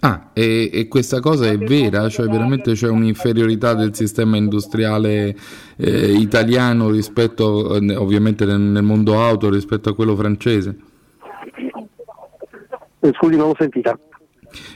Ah, 0.00 0.30
e, 0.34 0.70
e 0.72 0.88
questa 0.88 1.20
cosa 1.20 1.46
è 1.46 1.56
vera? 1.56 2.08
Cioè 2.08 2.26
veramente 2.26 2.72
c'è 2.72 2.88
un'inferiorità 2.88 3.74
del 3.74 3.94
sistema 3.94 4.36
industriale 4.36 5.34
eh, 5.76 6.12
italiano 6.12 6.90
rispetto, 6.90 7.76
eh, 7.76 7.96
ovviamente 7.96 8.44
nel, 8.44 8.60
nel 8.60 8.82
mondo 8.82 9.22
auto, 9.22 9.48
rispetto 9.48 9.88
a 9.88 9.94
quello 9.94 10.14
francese? 10.14 10.76
Eh, 13.06 13.12
Scusi, 13.14 13.36
non 13.36 13.48
l'ho 13.48 13.56
sentita. 13.58 13.98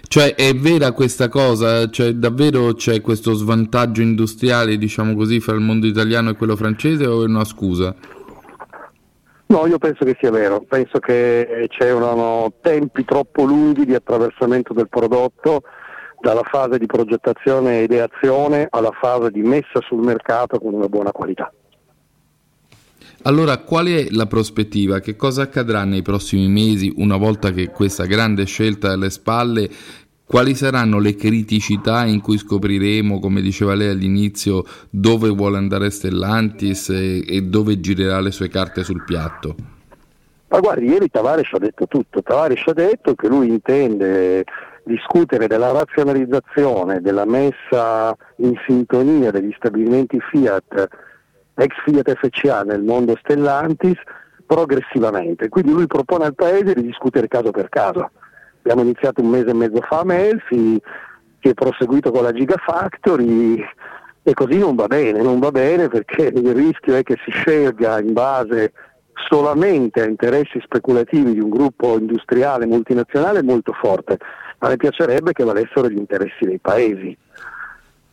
Cioè 0.02 0.34
è 0.34 0.52
vera 0.54 0.92
questa 0.92 1.28
cosa? 1.28 1.88
Cioè 1.88 2.12
davvero 2.12 2.74
c'è 2.74 3.00
questo 3.00 3.32
svantaggio 3.32 4.02
industriale, 4.02 4.76
diciamo 4.76 5.14
così, 5.14 5.40
fra 5.40 5.54
il 5.54 5.60
mondo 5.60 5.86
italiano 5.86 6.30
e 6.30 6.36
quello 6.36 6.56
francese 6.56 7.06
o 7.06 7.22
è 7.22 7.26
una 7.26 7.44
scusa? 7.44 7.94
No, 9.46 9.66
io 9.66 9.78
penso 9.78 10.04
che 10.04 10.16
sia 10.20 10.30
vero, 10.30 10.60
penso 10.60 10.98
che 11.00 11.66
c'erano 11.70 12.52
tempi 12.60 13.04
troppo 13.04 13.44
lunghi 13.44 13.84
di 13.84 13.94
attraversamento 13.94 14.72
del 14.72 14.88
prodotto 14.88 15.62
dalla 16.20 16.42
fase 16.44 16.78
di 16.78 16.86
progettazione 16.86 17.78
e 17.78 17.82
ideazione 17.84 18.68
alla 18.70 18.92
fase 18.92 19.30
di 19.30 19.40
messa 19.40 19.80
sul 19.80 20.04
mercato 20.04 20.60
con 20.60 20.74
una 20.74 20.86
buona 20.86 21.10
qualità. 21.10 21.52
Allora, 23.24 23.58
qual 23.58 23.86
è 23.86 24.06
la 24.10 24.26
prospettiva? 24.26 25.00
Che 25.00 25.14
cosa 25.14 25.42
accadrà 25.42 25.84
nei 25.84 26.00
prossimi 26.00 26.48
mesi 26.48 26.90
una 26.96 27.18
volta 27.18 27.50
che 27.50 27.68
questa 27.68 28.06
grande 28.06 28.46
scelta 28.46 28.88
è 28.88 28.92
alle 28.92 29.10
spalle? 29.10 29.68
Quali 30.24 30.54
saranno 30.54 30.98
le 30.98 31.16
criticità 31.16 32.06
in 32.06 32.22
cui 32.22 32.38
scopriremo, 32.38 33.18
come 33.18 33.42
diceva 33.42 33.74
lei 33.74 33.90
all'inizio, 33.90 34.64
dove 34.88 35.28
vuole 35.28 35.58
andare 35.58 35.90
Stellantis 35.90 36.88
e, 36.88 37.24
e 37.26 37.42
dove 37.42 37.80
girerà 37.80 38.20
le 38.20 38.30
sue 38.30 38.48
carte 38.48 38.84
sul 38.84 39.04
piatto? 39.04 39.54
Ma 40.48 40.58
guardi, 40.60 40.86
ieri 40.86 41.10
Tavares 41.10 41.52
ha 41.52 41.58
detto 41.58 41.86
tutto, 41.88 42.22
Tavares 42.22 42.62
ha 42.66 42.72
detto 42.72 43.14
che 43.14 43.28
lui 43.28 43.48
intende 43.48 44.44
discutere 44.84 45.46
della 45.46 45.72
razionalizzazione, 45.72 47.00
della 47.00 47.26
messa 47.26 48.16
in 48.36 48.54
sintonia 48.66 49.30
degli 49.30 49.52
stabilimenti 49.56 50.18
Fiat, 50.20 50.88
ex 51.60 51.74
Fiat 51.84 52.14
FCA 52.14 52.62
nel 52.62 52.82
mondo 52.82 53.16
Stellantis 53.20 53.98
progressivamente, 54.46 55.48
quindi 55.48 55.72
lui 55.72 55.86
propone 55.86 56.24
al 56.24 56.34
Paese 56.34 56.74
di 56.74 56.82
discutere 56.82 57.28
caso 57.28 57.50
per 57.50 57.68
caso. 57.68 58.10
Abbiamo 58.60 58.82
iniziato 58.82 59.22
un 59.22 59.28
mese 59.28 59.50
e 59.50 59.54
mezzo 59.54 59.80
fa 59.80 60.00
a 60.00 60.04
Melfi, 60.04 60.80
che 61.38 61.50
è 61.50 61.54
proseguito 61.54 62.10
con 62.10 62.22
la 62.22 62.32
Gigafactory 62.32 63.64
e 64.22 64.34
così 64.34 64.58
non 64.58 64.74
va 64.74 64.86
bene, 64.86 65.22
non 65.22 65.38
va 65.38 65.50
bene 65.50 65.88
perché 65.88 66.32
il 66.34 66.54
rischio 66.54 66.94
è 66.94 67.02
che 67.02 67.16
si 67.24 67.30
scelga 67.30 68.00
in 68.00 68.12
base 68.12 68.72
solamente 69.28 70.02
a 70.02 70.06
interessi 70.06 70.60
speculativi 70.62 71.34
di 71.34 71.40
un 71.40 71.50
gruppo 71.50 71.98
industriale 71.98 72.66
multinazionale 72.66 73.42
molto 73.42 73.72
forte, 73.72 74.18
ma 74.58 74.68
mi 74.68 74.76
piacerebbe 74.76 75.32
che 75.32 75.44
valessero 75.44 75.88
gli 75.88 75.96
interessi 75.96 76.44
dei 76.44 76.58
paesi. 76.58 77.16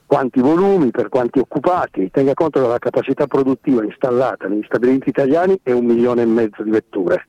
Quanti 0.07 0.39
volumi, 0.39 0.89
per 0.89 1.09
quanti 1.09 1.39
occupati, 1.39 2.09
tenga 2.09 2.33
conto 2.33 2.61
che 2.61 2.67
la 2.67 2.79
capacità 2.79 3.27
produttiva 3.27 3.83
installata 3.83 4.47
negli 4.47 4.63
stabilimenti 4.63 5.09
italiani 5.09 5.59
è 5.61 5.73
un 5.73 5.83
milione 5.83 6.21
e 6.21 6.25
mezzo 6.25 6.63
di 6.63 6.69
vetture. 6.69 7.27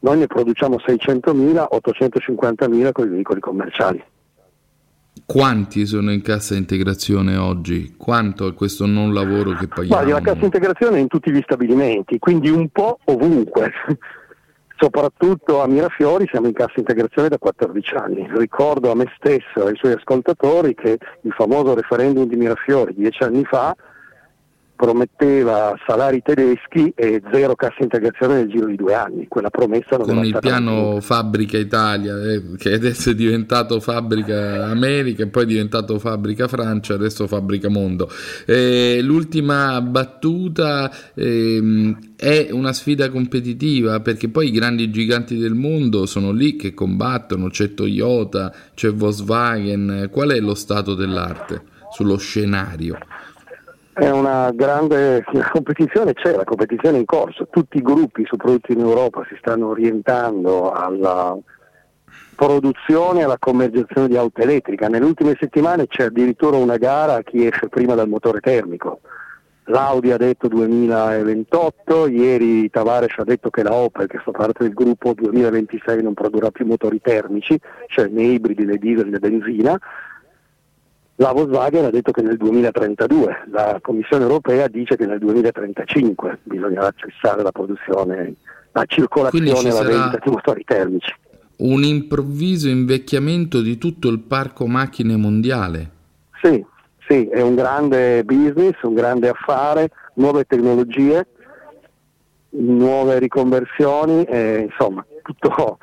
Noi 0.00 0.18
ne 0.18 0.26
produciamo 0.26 0.76
600.000, 0.76 1.66
850.000 1.72 2.92
con 2.92 3.06
i 3.06 3.08
veicoli 3.08 3.40
commerciali. 3.40 4.04
Quanti 5.24 5.86
sono 5.86 6.12
in 6.12 6.20
cassa 6.20 6.54
integrazione 6.56 7.36
oggi? 7.36 7.94
Quanto 7.96 8.48
è 8.48 8.52
questo 8.52 8.84
non 8.84 9.14
lavoro 9.14 9.52
che 9.52 9.66
paghiamo? 9.66 9.86
Guardi, 9.88 10.10
la 10.10 10.20
cassa 10.20 10.44
integrazione 10.44 10.98
è 10.98 11.00
in 11.00 11.08
tutti 11.08 11.30
gli 11.30 11.40
stabilimenti, 11.42 12.18
quindi 12.18 12.50
un 12.50 12.68
po' 12.68 12.98
ovunque. 13.04 13.72
Soprattutto 14.82 15.60
a 15.60 15.66
Mirafiori 15.66 16.26
siamo 16.30 16.46
in 16.46 16.54
cassa 16.54 16.78
integrazione 16.78 17.28
da 17.28 17.36
14 17.36 17.94
anni. 17.96 18.26
Ricordo 18.32 18.90
a 18.90 18.94
me 18.94 19.12
stesso 19.14 19.66
e 19.66 19.68
ai 19.68 19.76
suoi 19.76 19.92
ascoltatori 19.92 20.74
che 20.74 20.96
il 21.20 21.32
famoso 21.32 21.74
referendum 21.74 22.24
di 22.24 22.36
Mirafiori 22.36 22.94
dieci 22.94 23.22
anni 23.22 23.44
fa 23.44 23.76
prometteva 24.80 25.78
salari 25.86 26.22
tedeschi 26.22 26.90
e 26.96 27.20
zero 27.30 27.54
cassa 27.54 27.76
integrazione 27.80 28.36
nel 28.36 28.48
giro 28.48 28.64
di 28.64 28.76
due 28.76 28.94
anni. 28.94 29.28
Quella 29.28 29.50
promessa 29.50 29.98
non 29.98 30.06
con 30.06 30.24
il 30.24 30.38
piano 30.40 30.72
mantenuta. 30.72 31.00
Fabbrica 31.02 31.58
Italia, 31.58 32.14
eh, 32.22 32.42
che 32.56 32.72
adesso 32.72 33.10
è 33.10 33.14
diventato 33.14 33.78
Fabbrica 33.78 34.68
America 34.68 35.22
e 35.22 35.26
poi 35.26 35.42
è 35.42 35.46
diventato 35.46 35.98
Fabbrica 35.98 36.48
Francia, 36.48 36.94
adesso 36.94 37.26
Fabbrica 37.26 37.68
Mondo. 37.68 38.10
Eh, 38.46 39.00
l'ultima 39.02 39.82
battuta 39.82 40.90
ehm, 41.12 42.14
è 42.16 42.48
una 42.50 42.72
sfida 42.72 43.10
competitiva 43.10 44.00
perché 44.00 44.30
poi 44.30 44.46
i 44.46 44.50
grandi 44.50 44.90
giganti 44.90 45.36
del 45.36 45.52
mondo 45.52 46.06
sono 46.06 46.32
lì 46.32 46.56
che 46.56 46.72
combattono, 46.72 47.48
c'è 47.48 47.74
Toyota, 47.74 48.50
c'è 48.74 48.90
Volkswagen, 48.90 50.08
qual 50.10 50.30
è 50.30 50.40
lo 50.40 50.54
stato 50.54 50.94
dell'arte 50.94 51.64
sullo 51.90 52.16
scenario? 52.16 52.96
È 53.92 54.08
una 54.08 54.50
grande 54.54 55.24
competizione, 55.52 56.14
c'è 56.14 56.34
la 56.34 56.44
competizione 56.44 56.98
in 56.98 57.04
corso, 57.04 57.48
tutti 57.50 57.78
i 57.78 57.82
gruppi 57.82 58.24
su 58.24 58.36
prodotti 58.36 58.72
in 58.72 58.80
Europa 58.80 59.24
si 59.28 59.36
stanno 59.38 59.68
orientando 59.68 60.70
alla 60.70 61.36
produzione 62.36 63.20
e 63.20 63.24
alla 63.24 63.36
commercializzazione 63.38 64.08
di 64.08 64.16
auto 64.16 64.40
elettrica. 64.40 64.88
Nelle 64.88 65.04
ultime 65.04 65.36
settimane 65.38 65.86
c'è 65.86 66.04
addirittura 66.04 66.56
una 66.56 66.76
gara 66.76 67.16
a 67.16 67.22
chi 67.22 67.46
esce 67.46 67.68
prima 67.68 67.94
dal 67.94 68.08
motore 68.08 68.40
termico. 68.40 69.00
L'Audi 69.64 70.10
ha 70.10 70.16
detto 70.16 70.48
2028, 70.48 72.08
ieri 72.08 72.70
Tavares 72.70 73.18
ha 73.18 73.24
detto 73.24 73.50
che 73.50 73.62
la 73.62 73.72
Opel, 73.72 74.08
che 74.08 74.18
fa 74.18 74.30
parte 74.30 74.64
del 74.64 74.72
gruppo 74.72 75.12
2026, 75.14 76.02
non 76.02 76.14
produrrà 76.14 76.50
più 76.50 76.64
motori 76.64 77.00
termici, 77.00 77.60
cioè 77.86 78.06
né 78.06 78.22
ibridi 78.22 78.64
né 78.64 78.78
diesel 78.78 79.08
né 79.08 79.18
benzina. 79.18 79.78
La 81.20 81.32
Volkswagen 81.32 81.84
ha 81.84 81.90
detto 81.90 82.12
che 82.12 82.22
nel 82.22 82.38
2032, 82.38 83.48
la 83.50 83.78
Commissione 83.82 84.22
europea 84.22 84.68
dice 84.68 84.96
che 84.96 85.04
nel 85.04 85.18
2035 85.18 86.38
bisognerà 86.44 86.90
cessare 86.96 87.42
la 87.42 87.52
produzione, 87.52 88.36
la 88.72 88.84
circolazione 88.86 89.54
ci 89.54 89.66
e 89.66 89.70
la 89.70 89.82
vendita 89.82 90.18
di 90.24 90.30
motori 90.30 90.64
termici. 90.64 91.14
Un 91.56 91.82
improvviso 91.82 92.68
invecchiamento 92.68 93.60
di 93.60 93.76
tutto 93.76 94.08
il 94.08 94.20
parco 94.20 94.66
macchine 94.66 95.14
mondiale. 95.16 95.90
Sì, 96.42 96.64
sì, 97.06 97.26
è 97.26 97.42
un 97.42 97.54
grande 97.54 98.24
business, 98.24 98.80
un 98.80 98.94
grande 98.94 99.28
affare, 99.28 99.90
nuove 100.14 100.44
tecnologie, 100.44 101.26
nuove 102.48 103.18
riconversioni, 103.18 104.24
e, 104.24 104.68
insomma, 104.70 105.04
tutto. 105.22 105.76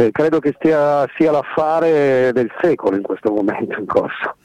Cioè, 0.00 0.10
credo 0.12 0.38
che 0.40 0.54
stia, 0.56 1.06
sia 1.16 1.30
l'affare 1.30 2.30
del 2.32 2.50
secolo 2.62 2.96
in 2.96 3.02
questo 3.02 3.30
momento 3.30 3.78
in 3.78 3.84
corso. 3.84 4.36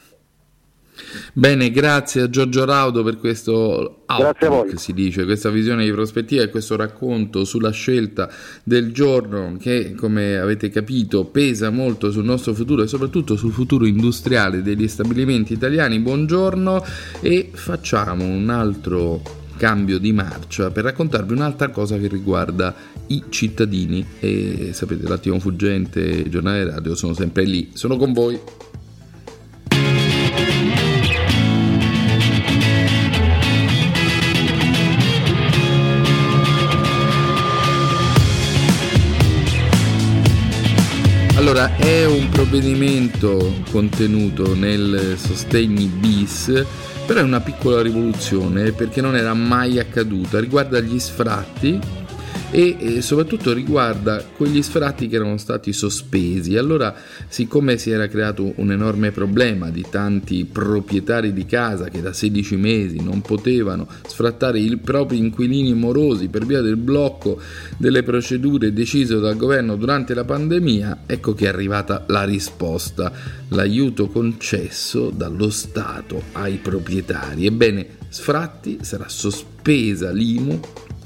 Bene, 1.33 1.71
grazie 1.71 2.21
a 2.21 2.29
Giorgio 2.29 2.65
Raudo 2.65 3.03
per 3.03 3.17
questo 3.17 4.03
outlook, 4.05 4.79
si 4.79 4.93
dice, 4.93 5.25
questa 5.25 5.49
visione 5.49 5.83
di 5.83 5.91
prospettiva 5.91 6.43
e 6.43 6.49
questo 6.49 6.75
racconto 6.77 7.43
sulla 7.43 7.71
scelta 7.71 8.29
del 8.63 8.93
giorno 8.93 9.57
che, 9.59 9.93
come 9.93 10.37
avete 10.37 10.69
capito, 10.69 11.25
pesa 11.25 11.69
molto 11.69 12.11
sul 12.11 12.23
nostro 12.23 12.53
futuro 12.53 12.83
e 12.83 12.87
soprattutto 12.87 13.35
sul 13.35 13.51
futuro 13.51 13.85
industriale 13.85 14.61
degli 14.61 14.87
stabilimenti 14.87 15.53
italiani. 15.53 15.99
Buongiorno 15.99 16.83
e 17.21 17.49
facciamo 17.53 18.23
un 18.23 18.49
altro 18.49 19.21
cambio 19.57 19.99
di 19.99 20.11
marcia 20.11 20.69
per 20.71 20.83
raccontarvi 20.83 21.33
un'altra 21.33 21.69
cosa 21.69 21.97
che 21.97 22.07
riguarda 22.07 22.73
i 23.07 23.23
cittadini 23.29 24.05
e 24.19 24.69
sapete 24.73 25.07
l'attimo 25.07 25.39
fuggente 25.39 26.27
giornale 26.29 26.65
radio 26.65 26.95
sono 26.95 27.13
sempre 27.13 27.43
lì, 27.43 27.71
sono 27.73 27.97
con 27.97 28.13
voi. 28.13 28.39
Allora, 41.35 41.75
è 41.75 42.05
un 42.05 42.29
provvedimento 42.29 43.61
contenuto 43.69 44.55
nel 44.55 45.15
sostegni 45.15 45.85
bis, 45.85 46.65
però 47.05 47.19
è 47.19 47.23
una 47.23 47.39
piccola 47.39 47.83
rivoluzione 47.83 48.71
perché 48.71 48.99
non 48.99 49.15
era 49.15 49.35
mai 49.35 49.77
accaduta. 49.77 50.39
Riguarda 50.39 50.79
gli 50.79 50.97
sfratti 50.97 51.79
e, 52.55 53.01
soprattutto 53.01 53.51
riguarda 53.51 54.23
quegli 54.23 54.63
sfratti 54.63 55.09
che 55.09 55.17
erano 55.17 55.35
stati 55.35 55.73
sospesi. 55.73 56.55
Allora, 56.55 56.95
siccome 57.27 57.77
si 57.77 57.91
era 57.91 58.07
creato 58.07 58.53
un 58.55 58.71
enorme 58.71 59.11
problema 59.11 59.69
di 59.69 59.85
tanti 59.89 60.45
proprietari 60.45 61.33
di 61.33 61.45
casa 61.45 61.89
che 61.89 62.01
da 62.01 62.13
16 62.13 62.55
mesi 62.55 63.01
non 63.03 63.19
potevano 63.19 63.85
sfrattare 64.07 64.59
i 64.59 64.77
propri 64.77 65.17
inquilini 65.17 65.73
morosi 65.73 66.29
per 66.29 66.45
via 66.45 66.61
del 66.61 66.77
blocco 66.77 67.41
delle 67.77 68.03
procedure 68.03 68.71
deciso 68.71 69.19
dal 69.19 69.35
governo 69.35 69.75
durante 69.75 70.13
la 70.13 70.23
pandemia, 70.23 70.99
ecco 71.07 71.33
che 71.33 71.45
è 71.45 71.49
arrivata 71.49 72.05
la 72.07 72.23
risposta, 72.23 73.11
l'aiuto 73.49 74.07
concesso 74.07 75.09
dallo 75.09 75.49
Stato 75.49 76.23
ai 76.31 76.55
proprietari. 76.55 77.47
Ebbene, 77.47 77.85
sfratti 78.07 78.77
sarà 78.81 79.09
sospesa 79.09 80.11
l'IMU 80.11 80.59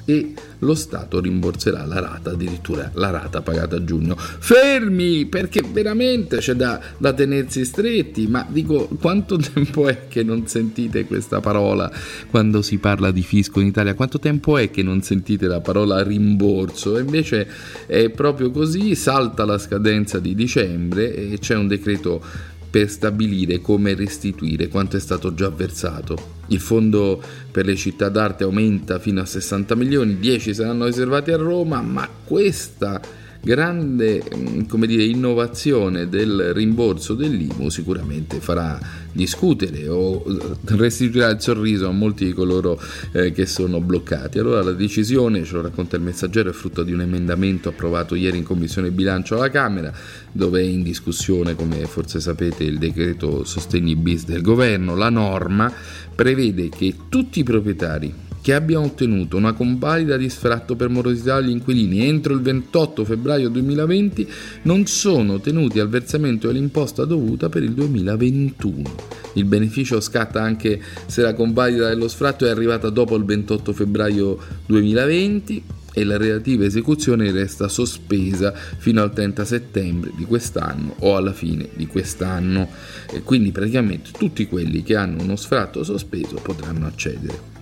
e 0.10 0.34
lo 0.60 0.74
Stato 0.74 1.20
rimborserà 1.20 1.86
la 1.86 2.00
rata, 2.00 2.32
addirittura 2.32 2.90
la 2.96 3.12
rata 3.12 3.42
pagata 3.42 3.76
a 3.76 3.84
giugno. 3.84 4.16
Fermi, 4.18 5.28
perché 5.28 5.62
veramente 5.72 6.38
c'è 6.38 6.56
da, 6.56 6.82
da 6.98 7.14
tenersi 7.14 7.64
stretti, 7.64 8.26
ma 8.26 8.46
dico 8.50 8.88
quanto 9.00 9.38
tempo 9.38 9.88
è 9.88 10.08
che 10.08 10.24
non 10.24 10.48
sentite 10.48 11.06
questa 11.06 11.42
parola 11.42 11.92
quando 12.32 12.64
si 12.64 12.80
parla 12.80 13.12
di 13.12 13.22
fisco 13.22 13.60
in 13.60 13.68
Italia? 13.68 13.94
Quanto 13.94 14.18
tempo 14.18 14.58
è 14.58 14.72
che 14.72 14.82
non 14.82 15.04
sentite 15.04 15.46
la 15.46 15.62
parola 15.62 16.02
rimborso? 16.02 16.98
E 16.98 17.02
invece 17.02 17.48
è 17.86 18.10
proprio 18.10 18.50
così, 18.50 18.96
salta 18.96 19.46
la 19.46 19.60
scadenza 19.60 20.18
di 20.18 20.34
dicembre 20.34 21.16
e 21.16 21.38
c'è 21.38 21.56
un 21.56 21.68
decreto 21.68 22.24
per 22.70 22.90
stabilire 22.90 23.60
come 23.60 23.96
restituire 23.96 24.68
quanto 24.68 24.98
è 24.98 25.00
stato 25.00 25.34
già 25.34 25.50
versato. 25.50 26.38
Il 26.48 26.60
fondo 26.60 27.22
per 27.52 27.66
le 27.66 27.76
città 27.76 28.10
d'arte 28.10 28.44
aumenta 28.44 29.00
fino 29.00 29.22
a 29.22 29.26
60 29.26 29.76
milioni, 29.76 30.20
10 30.20 30.54
saranno 30.54 30.86
riservati 30.86 31.32
a 31.32 31.38
Roma, 31.38 31.82
ma 31.82 32.08
questa 32.24 33.02
grande 33.42 34.22
mm, 34.36 34.84
dire, 34.84 35.04
innovazione 35.04 36.10
del 36.10 36.54
rimborso 36.54 37.14
dell'IMU 37.14 37.70
sicuramente 37.70 38.40
farà 38.40 38.80
discutere 39.12 39.88
o 39.88 40.24
eh, 40.28 40.76
restituirà 40.76 41.30
il 41.30 41.42
sorriso 41.42 41.88
a 41.88 41.92
molti 41.92 42.26
di 42.26 42.34
coloro 42.34 42.80
eh, 43.12 43.32
che 43.32 43.46
sono 43.46 43.80
bloccati. 43.80 44.40
Allora 44.40 44.62
la 44.62 44.74
decisione, 44.74 45.44
ce 45.44 45.54
lo 45.56 45.62
racconta 45.62 45.96
il 45.96 46.02
messaggero, 46.02 46.50
è 46.50 46.54
frutto 46.54 46.84
di 46.84 46.92
un 46.92 47.02
emendamento 47.02 47.70
approvato 47.70 48.16
ieri 48.16 48.38
in 48.38 48.44
Commissione 48.44 48.92
Bilancio 48.92 49.36
alla 49.36 49.50
Camera, 49.50 49.92
dove 50.32 50.62
è 50.62 50.64
in 50.64 50.84
discussione, 50.84 51.56
come 51.56 51.86
forse 51.86 52.20
sapete, 52.20 52.64
il 52.64 52.78
decreto 52.78 53.44
sostegni 53.44 53.96
bis 53.96 54.26
del 54.26 54.42
governo. 54.42 54.96
La 54.96 55.10
norma 55.10 55.72
prevede 56.14 56.70
che 56.70 56.94
tutti 57.08 57.40
i 57.40 57.44
proprietari 57.44 58.28
che 58.42 58.54
abbiano 58.54 58.86
ottenuto 58.86 59.38
una 59.38 59.54
convalida 59.54 60.18
di 60.18 60.30
sfratto 60.30 60.76
per 60.76 60.90
morosità 60.90 61.36
agli 61.36 61.50
inquilini 61.50 62.06
entro 62.06 62.34
il 62.34 62.42
28 62.42 63.06
febbraio 63.06 63.50
2020 63.50 64.28
non 64.64 64.86
sono 64.86 65.40
tenuti 65.40 65.80
al 65.80 65.90
versamento 65.90 66.48
dell'imposta 66.48 67.06
dovuta 67.06 67.50
per 67.50 67.64
il 67.64 67.74
2021. 67.74 69.18
Il 69.34 69.46
beneficio 69.46 70.00
scatta 70.00 70.42
anche 70.42 70.82
se 71.06 71.22
la 71.22 71.34
convalida 71.34 71.90
dello 71.90 72.08
sfratto 72.08 72.46
è 72.46 72.50
arrivata 72.50 72.90
dopo 72.90 73.16
il 73.16 73.26
28 73.26 73.74
febbraio 73.74 74.38
2020 74.66 75.64
e 75.94 76.04
la 76.04 76.18
relativa 76.18 76.66
esecuzione 76.66 77.32
resta 77.32 77.68
sospesa 77.68 78.54
fino 78.54 79.02
al 79.02 79.12
30 79.12 79.46
settembre 79.46 80.12
di 80.16 80.26
quest'anno 80.26 80.96
o 81.00 81.16
alla 81.16 81.34
fine 81.34 81.70
di 81.74 81.88
quest'anno. 81.88 82.70
E 83.12 83.22
quindi 83.22 83.52
praticamente 83.52 84.12
tutti 84.18 84.48
quelli 84.48 84.84
che 84.84 84.96
hanno 84.96 85.24
uno 85.24 85.36
sfratto 85.36 85.84
sospeso 85.84 86.40
potranno 86.42 86.86
accedere. 86.88 87.59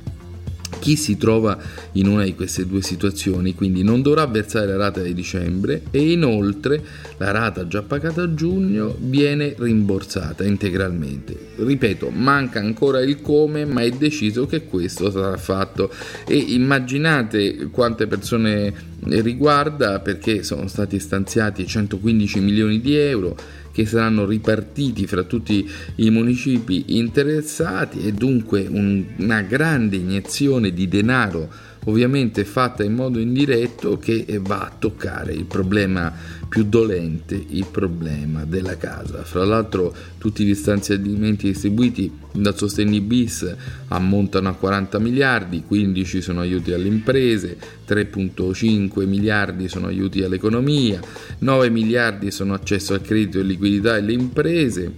Chi 0.88 0.96
si 0.96 1.17
trova 1.17 1.60
in 1.94 2.08
una 2.08 2.24
di 2.24 2.34
queste 2.34 2.65
due 2.65 2.82
situazioni 2.82 3.53
quindi 3.53 3.84
non 3.84 4.01
dovrà 4.01 4.25
versare 4.25 4.67
la 4.67 4.77
rata 4.77 5.01
di 5.01 5.13
dicembre 5.13 5.82
e 5.91 6.13
inoltre 6.13 6.82
la 7.17 7.32
rata 7.32 7.67
già 7.67 7.82
pagata 7.82 8.22
a 8.22 8.34
giugno 8.34 8.96
viene 8.98 9.53
rimborsata 9.58 10.46
integralmente. 10.46 11.38
Ripeto, 11.58 12.10
manca 12.10 12.60
ancora 12.60 13.01
il 13.01 13.22
come, 13.22 13.65
ma 13.65 13.82
è 13.82 13.89
deciso 13.89 14.46
che 14.46 14.63
questo 14.63 15.12
sarà 15.12 15.36
fatto 15.36 15.91
e 16.25 16.38
immaginate 16.38 17.67
quante 17.70 18.08
persone 18.08 18.74
riguarda 19.03 20.00
perché 20.00 20.41
sono 20.41 20.70
stati 20.70 21.00
stanziati 21.00 21.67
115 21.67 22.39
milioni 22.39 22.79
di 22.79 22.96
euro 22.96 23.36
che 23.77 23.86
saranno 23.86 24.25
ripartiti 24.25 25.05
fra 25.05 25.22
tutti 25.22 25.70
i 25.98 26.09
municipi 26.09 26.98
interessati 26.98 28.07
e 28.07 28.11
dunque 28.11 28.66
un, 28.68 29.05
una 29.18 29.44
grande 29.44 29.98
iniezione 29.98 30.74
di 30.74 30.87
denaro 30.87 31.48
ovviamente 31.88 32.46
fatta 32.46 32.84
in 32.84 32.94
modo 32.94 33.20
indiretto 33.20 33.98
che 33.98 34.26
va 34.42 34.62
a 34.62 34.76
toccare 34.78 35.34
il 35.34 35.46
problema 35.46 36.14
più 36.48 36.64
dolente, 36.64 37.42
il 37.50 37.66
problema 37.70 38.46
della 38.46 38.78
casa. 38.78 39.24
Fra 39.24 39.44
l'altro 39.44 39.94
tutti 40.18 40.46
gli 40.46 40.54
stanziamenti 40.54 41.48
distribuiti 41.48 42.12
dal 42.34 42.58
Sostegni 42.58 43.02
bis 43.02 43.56
ammontano 43.88 44.50
a 44.50 44.54
40 44.54 45.00
miliardi, 45.00 45.64
15 45.66 46.22
sono 46.22 46.42
aiuti 46.42 46.72
alle 46.72 46.88
imprese, 46.88 47.58
3.5 47.88 49.06
miliardi 49.06 49.68
sono 49.68 49.88
aiuti 49.88 50.24
all'economia, 50.24 51.00
9 51.40 51.70
miliardi 51.70 52.32
sono 52.32 52.54
accesso 52.54 52.94
al 52.94 53.02
credito 53.02 53.40
e 53.40 53.44
liquidità 53.44 53.96
alle 53.96 54.14
imprese 54.14 54.94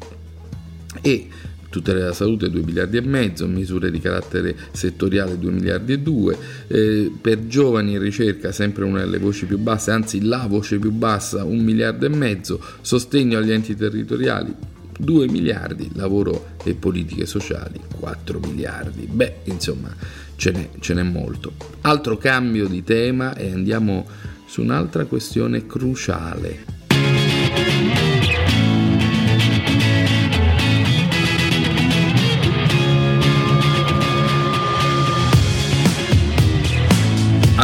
e 1.02 1.28
tutela 1.70 2.00
della 2.00 2.14
salute 2.14 2.50
2 2.50 2.62
miliardi 2.62 2.98
e 2.98 3.02
mezzo, 3.02 3.48
misure 3.48 3.92
di 3.92 4.00
carattere 4.00 4.56
settoriale 4.72 5.38
2 5.38 5.52
miliardi 5.52 5.94
e 5.94 6.00
2, 6.00 6.38
eh, 6.68 7.12
per 7.20 7.48
giovani 7.48 7.94
in 7.94 8.00
ricerca 8.00 8.52
sempre 8.52 8.84
una 8.84 9.00
delle 9.00 9.20
voci 9.20 9.46
più 9.46 9.58
basse, 9.58 9.92
anzi 9.92 10.24
la 10.24 10.46
voce 10.48 10.80
più 10.80 10.92
bassa 10.92 11.44
1 11.44 11.62
miliardo 11.62 12.06
e 12.06 12.10
mezzo, 12.10 12.62
sostegno 12.82 13.38
agli 13.38 13.52
enti 13.52 13.76
territoriali 13.76 14.54
2 15.00 15.30
miliardi, 15.30 15.90
lavoro 15.94 16.56
e 16.64 16.74
politiche 16.74 17.26
sociali 17.26 17.80
4 18.00 18.40
miliardi. 18.40 19.08
Beh, 19.10 19.36
insomma, 19.46 19.90
ce 20.36 20.52
n'è, 20.52 20.70
ce 20.80 20.94
n'è 20.94 21.04
molto. 21.04 21.54
Altro 21.82 22.18
cambio 22.18 22.68
di 22.68 22.84
tema 22.84 23.36
e 23.36 23.52
andiamo 23.52 24.06
su 24.46 24.62
un'altra 24.62 25.06
questione 25.06 25.66
cruciale 25.66 28.19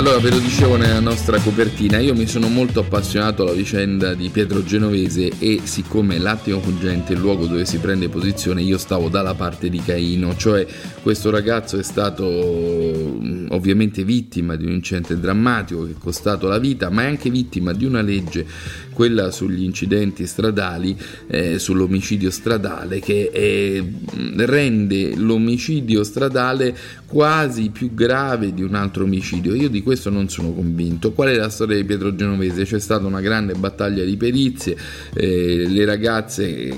Allora, 0.06 0.20
ve 0.20 0.30
lo 0.30 0.38
dicevo 0.38 0.76
nella 0.76 1.00
nostra 1.00 1.40
copertina, 1.40 1.98
io 1.98 2.14
mi 2.14 2.28
sono 2.28 2.48
molto 2.48 2.80
appassionato 2.80 3.42
alla 3.42 3.54
vicenda 3.54 4.14
di 4.14 4.30
Pietro 4.30 4.64
Genovese 4.64 5.32
e 5.40 5.62
siccome 5.64 6.20
l'attimo 6.20 6.60
fuggente 6.60 7.14
è 7.14 7.16
il 7.16 7.22
luogo 7.22 7.48
dove 7.48 7.66
si 7.66 7.80
prende 7.80 8.08
posizione, 8.08 8.62
io 8.62 8.78
stavo 8.78 9.10
dalla 9.10 9.34
parte 9.34 9.68
di 9.68 9.82
Caino, 9.84 10.36
cioè 10.36 10.64
questo 11.02 11.32
ragazzo 11.32 11.80
è 11.80 11.84
stato 11.84 12.24
mm, 12.24 13.45
ovviamente 13.50 14.04
vittima 14.04 14.56
di 14.56 14.66
un 14.66 14.72
incidente 14.72 15.20
drammatico 15.20 15.86
che 15.86 15.92
è 15.92 15.96
costato 15.98 16.48
la 16.48 16.60
vita, 16.60 16.90
ma 16.90 17.04
è 17.04 17.08
anche 17.08 17.30
vittima 17.30 17.74
di 17.74 17.86
una 17.86 18.02
legge, 18.02 18.46
quella 18.94 19.32
sugli 19.32 19.64
incidenti 19.64 20.26
stradali, 20.26 20.98
eh, 21.28 21.60
sull'omicidio 21.60 22.30
stradale, 22.30 23.00
che 23.00 23.84
mm, 23.84 24.40
rende 24.42 25.16
l'omicidio 25.16 26.04
stradale 26.04 26.76
quasi 27.06 27.70
più 27.70 27.94
grave 27.94 28.54
di 28.54 28.64
un 28.64 28.76
altro 28.76 29.04
omicidio. 29.04 29.54
Io 29.54 29.70
di 29.70 29.84
questo 29.84 30.10
non 30.10 30.30
sono 30.30 30.54
convinto. 30.54 31.12
Qual 31.12 31.30
è 31.30 31.36
la 31.36 31.50
storia 31.50 31.76
di 31.76 31.84
Pietro 31.84 32.16
Genovese? 32.16 32.64
C'è 32.64 32.80
stata 32.80 33.06
una 33.06 33.22
grande 33.22 33.54
battaglia 33.54 34.04
di 34.04 34.18
perizie, 34.18 34.78
eh, 35.14 35.66
le 35.68 35.86
ragazze 35.86 36.74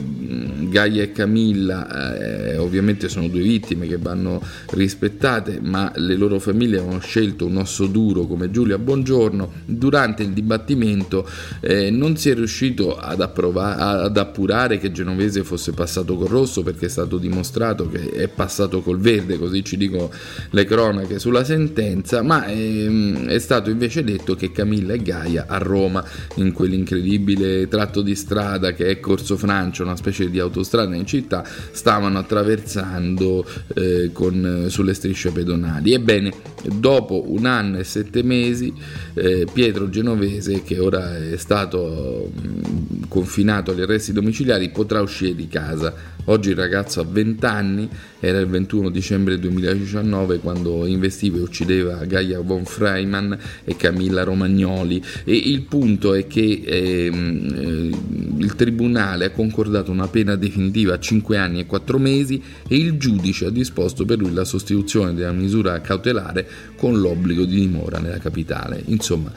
Gaia 0.69 1.03
e 1.03 1.11
Camilla 1.11 2.15
eh, 2.17 2.57
ovviamente 2.57 3.09
sono 3.09 3.27
due 3.27 3.41
vittime 3.41 3.87
che 3.87 3.97
vanno 3.97 4.41
rispettate, 4.71 5.59
ma 5.61 5.91
le 5.95 6.15
loro 6.15 6.39
famiglie 6.39 6.56
hanno 6.65 6.99
scelto 6.99 7.45
un 7.45 7.57
osso 7.57 7.85
duro 7.85 8.25
come 8.25 8.49
Giulia 8.49 8.77
Buongiorno. 8.79 9.51
Durante 9.65 10.23
il 10.23 10.29
dibattimento 10.29 11.27
eh, 11.59 11.91
non 11.91 12.17
si 12.17 12.29
è 12.29 12.33
riuscito 12.33 12.97
ad, 12.97 13.21
approvare, 13.21 14.05
ad 14.05 14.17
appurare 14.17 14.79
che 14.79 14.91
Genovese 14.91 15.43
fosse 15.43 15.71
passato 15.71 16.15
col 16.15 16.27
rosso 16.27 16.63
perché 16.63 16.87
è 16.87 16.89
stato 16.89 17.17
dimostrato 17.17 17.87
che 17.87 18.09
è 18.09 18.27
passato 18.27 18.81
col 18.81 18.99
verde, 18.99 19.37
così 19.37 19.63
ci 19.63 19.77
dicono 19.77 20.09
le 20.49 20.65
cronache 20.65 21.19
sulla 21.19 21.43
sentenza, 21.43 22.23
ma 22.23 22.47
ehm, 22.47 23.27
è 23.27 23.39
stato 23.39 23.69
invece 23.69 24.03
detto 24.03 24.35
che 24.35 24.51
Camilla 24.51 24.93
e 24.93 25.01
Gaia 25.01 25.45
a 25.47 25.57
Roma, 25.57 26.03
in 26.35 26.51
quell'incredibile 26.51 27.67
tratto 27.67 28.01
di 28.01 28.15
strada 28.15 28.73
che 28.73 28.87
è 28.87 28.99
Corso 28.99 29.37
Francia, 29.37 29.83
una 29.83 29.95
specie 29.95 30.29
di 30.29 30.39
autostrada 30.39 30.95
in 30.95 31.05
città, 31.05 31.43
stavano 31.71 32.17
attraversando 32.17 33.45
eh, 33.75 34.09
con, 34.11 34.65
sulle 34.69 34.93
strisce 34.93 35.31
pedonali. 35.31 35.93
Ebbene, 35.93 36.46
dopo 36.63 37.25
un 37.27 37.45
anno 37.45 37.77
e 37.77 37.83
sette 37.83 38.23
mesi, 38.23 38.73
eh, 39.13 39.45
Pietro 39.51 39.89
Genovese, 39.89 40.63
che 40.63 40.79
ora 40.79 41.17
è 41.17 41.37
stato 41.37 42.31
mh, 42.33 43.07
confinato 43.07 43.71
agli 43.71 43.81
arresti 43.81 44.11
domiciliari, 44.13 44.69
potrà 44.69 45.01
uscire 45.01 45.35
di 45.35 45.47
casa 45.47 46.15
Oggi 46.29 46.49
il 46.49 46.57
ragazzo 46.57 46.99
ha 46.99 47.05
20 47.05 47.45
anni, 47.45 47.89
era 48.19 48.39
il 48.39 48.47
21 48.47 48.89
dicembre 48.89 49.39
2019 49.39 50.39
quando 50.39 50.85
investiva 50.85 51.37
e 51.37 51.41
uccideva 51.41 52.03
Gaia 52.03 52.41
Von 52.41 52.65
Fra 52.65 52.93
Reimann 52.93 53.31
e 53.63 53.77
Camilla 53.77 54.23
Romagnoli. 54.23 55.01
E 55.23 55.33
il 55.33 55.61
punto 55.61 56.13
è 56.13 56.27
che 56.27 56.63
ehm, 56.65 57.53
eh, 57.55 58.43
il 58.43 58.55
Tribunale 58.55 59.25
ha 59.25 59.29
concordato 59.29 59.89
una 59.89 60.09
pena 60.09 60.35
definitiva 60.35 60.95
a 60.95 60.99
5 60.99 61.37
anni 61.37 61.61
e 61.61 61.65
4 61.65 61.97
mesi 61.97 62.43
e 62.67 62.75
il 62.75 62.97
giudice 62.97 63.45
ha 63.45 63.49
disposto 63.49 64.03
per 64.03 64.17
lui 64.17 64.33
la 64.33 64.43
sostituzione 64.43 65.13
della 65.13 65.31
misura 65.31 65.79
cautelare 65.79 66.36
con 66.75 66.99
l'obbligo 66.99 67.45
di 67.45 67.55
dimora 67.55 67.99
nella 67.99 68.19
capitale. 68.19 68.81
Insomma, 68.85 69.31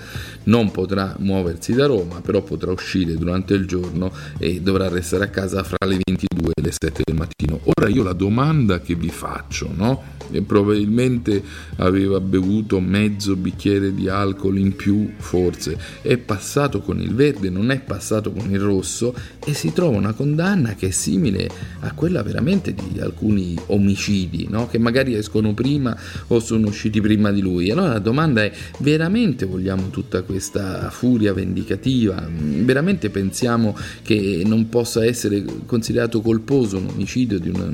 non 0.45 0.71
potrà 0.71 1.15
muoversi 1.19 1.73
da 1.73 1.87
Roma, 1.87 2.21
però 2.21 2.43
potrà 2.43 2.73
uscire 2.73 3.15
durante 3.17 3.55
il 3.55 3.67
giorno 3.67 4.13
e 4.39 4.61
dovrà 4.61 4.89
restare 4.89 5.25
a 5.25 5.29
casa 5.29 5.63
fra 5.63 5.87
le 5.87 5.99
22 6.05 6.53
e 6.55 6.63
le 6.63 6.73
7 6.73 7.03
del 7.05 7.17
mattino. 7.17 7.61
Ora 7.65 7.89
io 7.89 8.03
la 8.03 8.13
domanda 8.13 8.81
che 8.81 8.95
vi 8.95 9.11
faccio, 9.11 9.71
no? 9.75 10.19
E 10.31 10.43
probabilmente 10.43 11.43
aveva 11.77 12.21
bevuto 12.21 12.79
mezzo 12.81 13.35
bicchiere 13.35 13.93
di 13.95 14.09
alcol 14.09 14.59
in 14.59 14.77
più, 14.77 15.11
forse, 15.17 15.77
è 16.03 16.17
passato 16.19 16.81
con 16.81 17.01
il 17.01 17.15
verde, 17.15 17.51
non 17.51 17.71
è 17.71 17.81
passato 17.81 18.31
con 18.31 18.51
il 18.51 18.61
rosso 18.61 19.15
e 19.45 19.55
si 19.55 19.73
trova 19.73 19.97
una 19.97 20.13
condanna 20.13 20.75
che 20.75 20.89
è 20.89 20.91
simile 20.91 21.49
a 21.81 21.93
quella 21.93 22.23
veramente 22.23 22.75
di 22.75 23.01
alcuni 23.01 23.57
omicidi, 23.67 24.47
no? 24.49 24.69
che 24.69 24.79
magari 24.79 25.15
escono 25.15 25.53
prima 25.53 25.97
o 26.29 26.39
sono 26.41 26.69
usciti 26.69 26.90
prima 26.99 27.31
di 27.31 27.43
lui. 27.43 27.71
Allora 27.71 27.89
la 27.89 27.99
domanda 27.99 28.43
è, 28.43 28.51
veramente 28.79 29.45
vogliamo 29.45 29.91
tutta 29.91 30.23
questa 30.23 30.89
furia 30.89 31.35
vendicativa? 31.35 32.27
Veramente 32.31 33.11
pensiamo 33.11 33.77
che 34.03 34.43
non 34.47 34.71
possa 34.71 35.05
essere 35.05 35.45
considerato 35.67 36.23
colposo 36.23 36.79
un 36.79 36.89
omicidio 36.89 37.39
di 37.39 37.51
una, 37.51 37.71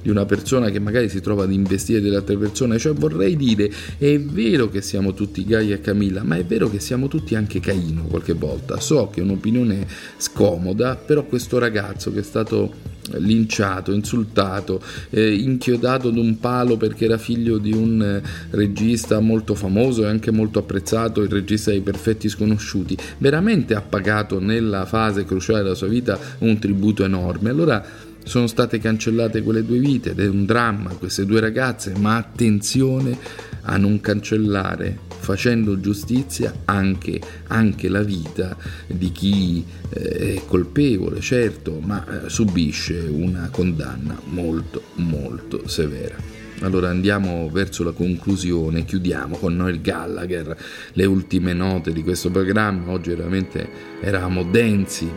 di 0.00 0.08
una 0.08 0.24
persona 0.24 0.70
che 0.70 0.78
magari 0.78 1.08
si 1.08 1.20
trova 1.20 1.42
ad 1.42 1.52
investire 1.52 2.00
delle 2.00 2.16
altre 2.16 2.36
persone? 2.36 2.78
Cioè 2.78 2.92
vorrei 2.94 3.34
dire, 3.36 3.70
è 3.98 4.20
vero 4.20 4.68
che 4.68 4.80
siamo 4.82 5.14
tutti 5.14 5.44
Gaia 5.44 5.74
e 5.74 5.80
Camilla, 5.80 6.22
ma 6.22 6.36
è 6.36 6.44
vero 6.44 6.70
che 6.70 6.78
siamo 6.78 7.08
tutti 7.08 7.34
anche 7.34 7.58
Caino 7.58 8.04
qualche 8.04 8.34
volta. 8.34 8.78
So 8.78 9.08
che 9.12 9.20
è 9.20 9.24
un'opinione 9.24 9.86
scomoda, 10.16 10.94
però 10.94 11.24
questo 11.24 11.58
ragazzo 11.58 12.12
che 12.12 12.20
è 12.20 12.22
stato 12.22 12.92
linciato, 13.12 13.92
insultato, 13.92 14.82
eh, 15.10 15.34
inchiodato 15.34 16.08
ad 16.08 16.16
un 16.16 16.38
palo 16.38 16.76
perché 16.76 17.04
era 17.04 17.18
figlio 17.18 17.58
di 17.58 17.72
un 17.72 18.02
eh, 18.02 18.22
regista 18.50 19.20
molto 19.20 19.54
famoso 19.54 20.02
e 20.02 20.06
anche 20.06 20.30
molto 20.30 20.58
apprezzato, 20.58 21.20
il 21.22 21.30
regista 21.30 21.70
dei 21.70 21.80
Perfetti 21.80 22.28
Sconosciuti, 22.28 22.96
veramente 23.18 23.74
ha 23.74 23.82
pagato 23.82 24.40
nella 24.40 24.86
fase 24.86 25.24
cruciale 25.24 25.62
della 25.62 25.74
sua 25.74 25.88
vita 25.88 26.18
un 26.38 26.58
tributo 26.58 27.04
enorme. 27.04 27.50
Allora 27.50 27.84
sono 28.24 28.46
state 28.46 28.78
cancellate 28.78 29.42
quelle 29.42 29.64
due 29.64 29.78
vite 29.78 30.10
ed 30.10 30.20
è 30.20 30.26
un 30.26 30.44
dramma 30.44 30.90
queste 30.90 31.24
due 31.24 31.40
ragazze, 31.40 31.92
ma 31.98 32.16
attenzione 32.16 33.16
a 33.62 33.76
non 33.76 34.00
cancellare 34.00 34.98
facendo 35.24 35.80
giustizia 35.80 36.52
anche, 36.66 37.18
anche 37.46 37.88
la 37.88 38.02
vita 38.02 38.56
di 38.86 39.10
chi 39.10 39.64
eh, 39.90 40.34
è 40.34 40.42
colpevole, 40.46 41.20
certo, 41.20 41.80
ma 41.80 42.04
eh, 42.24 42.28
subisce 42.28 42.98
una 42.98 43.48
condanna 43.50 44.20
molto 44.26 44.82
molto 44.96 45.66
severa. 45.66 46.16
Allora 46.60 46.88
andiamo 46.88 47.50
verso 47.50 47.82
la 47.82 47.90
conclusione, 47.90 48.84
chiudiamo 48.84 49.36
con 49.36 49.56
Noel 49.56 49.80
Gallagher, 49.80 50.56
le 50.92 51.04
ultime 51.04 51.52
note 51.52 51.92
di 51.92 52.02
questo 52.02 52.30
programma, 52.30 52.90
oggi 52.92 53.10
veramente 53.10 53.68
eravamo 54.00 54.44
densi 54.44 55.10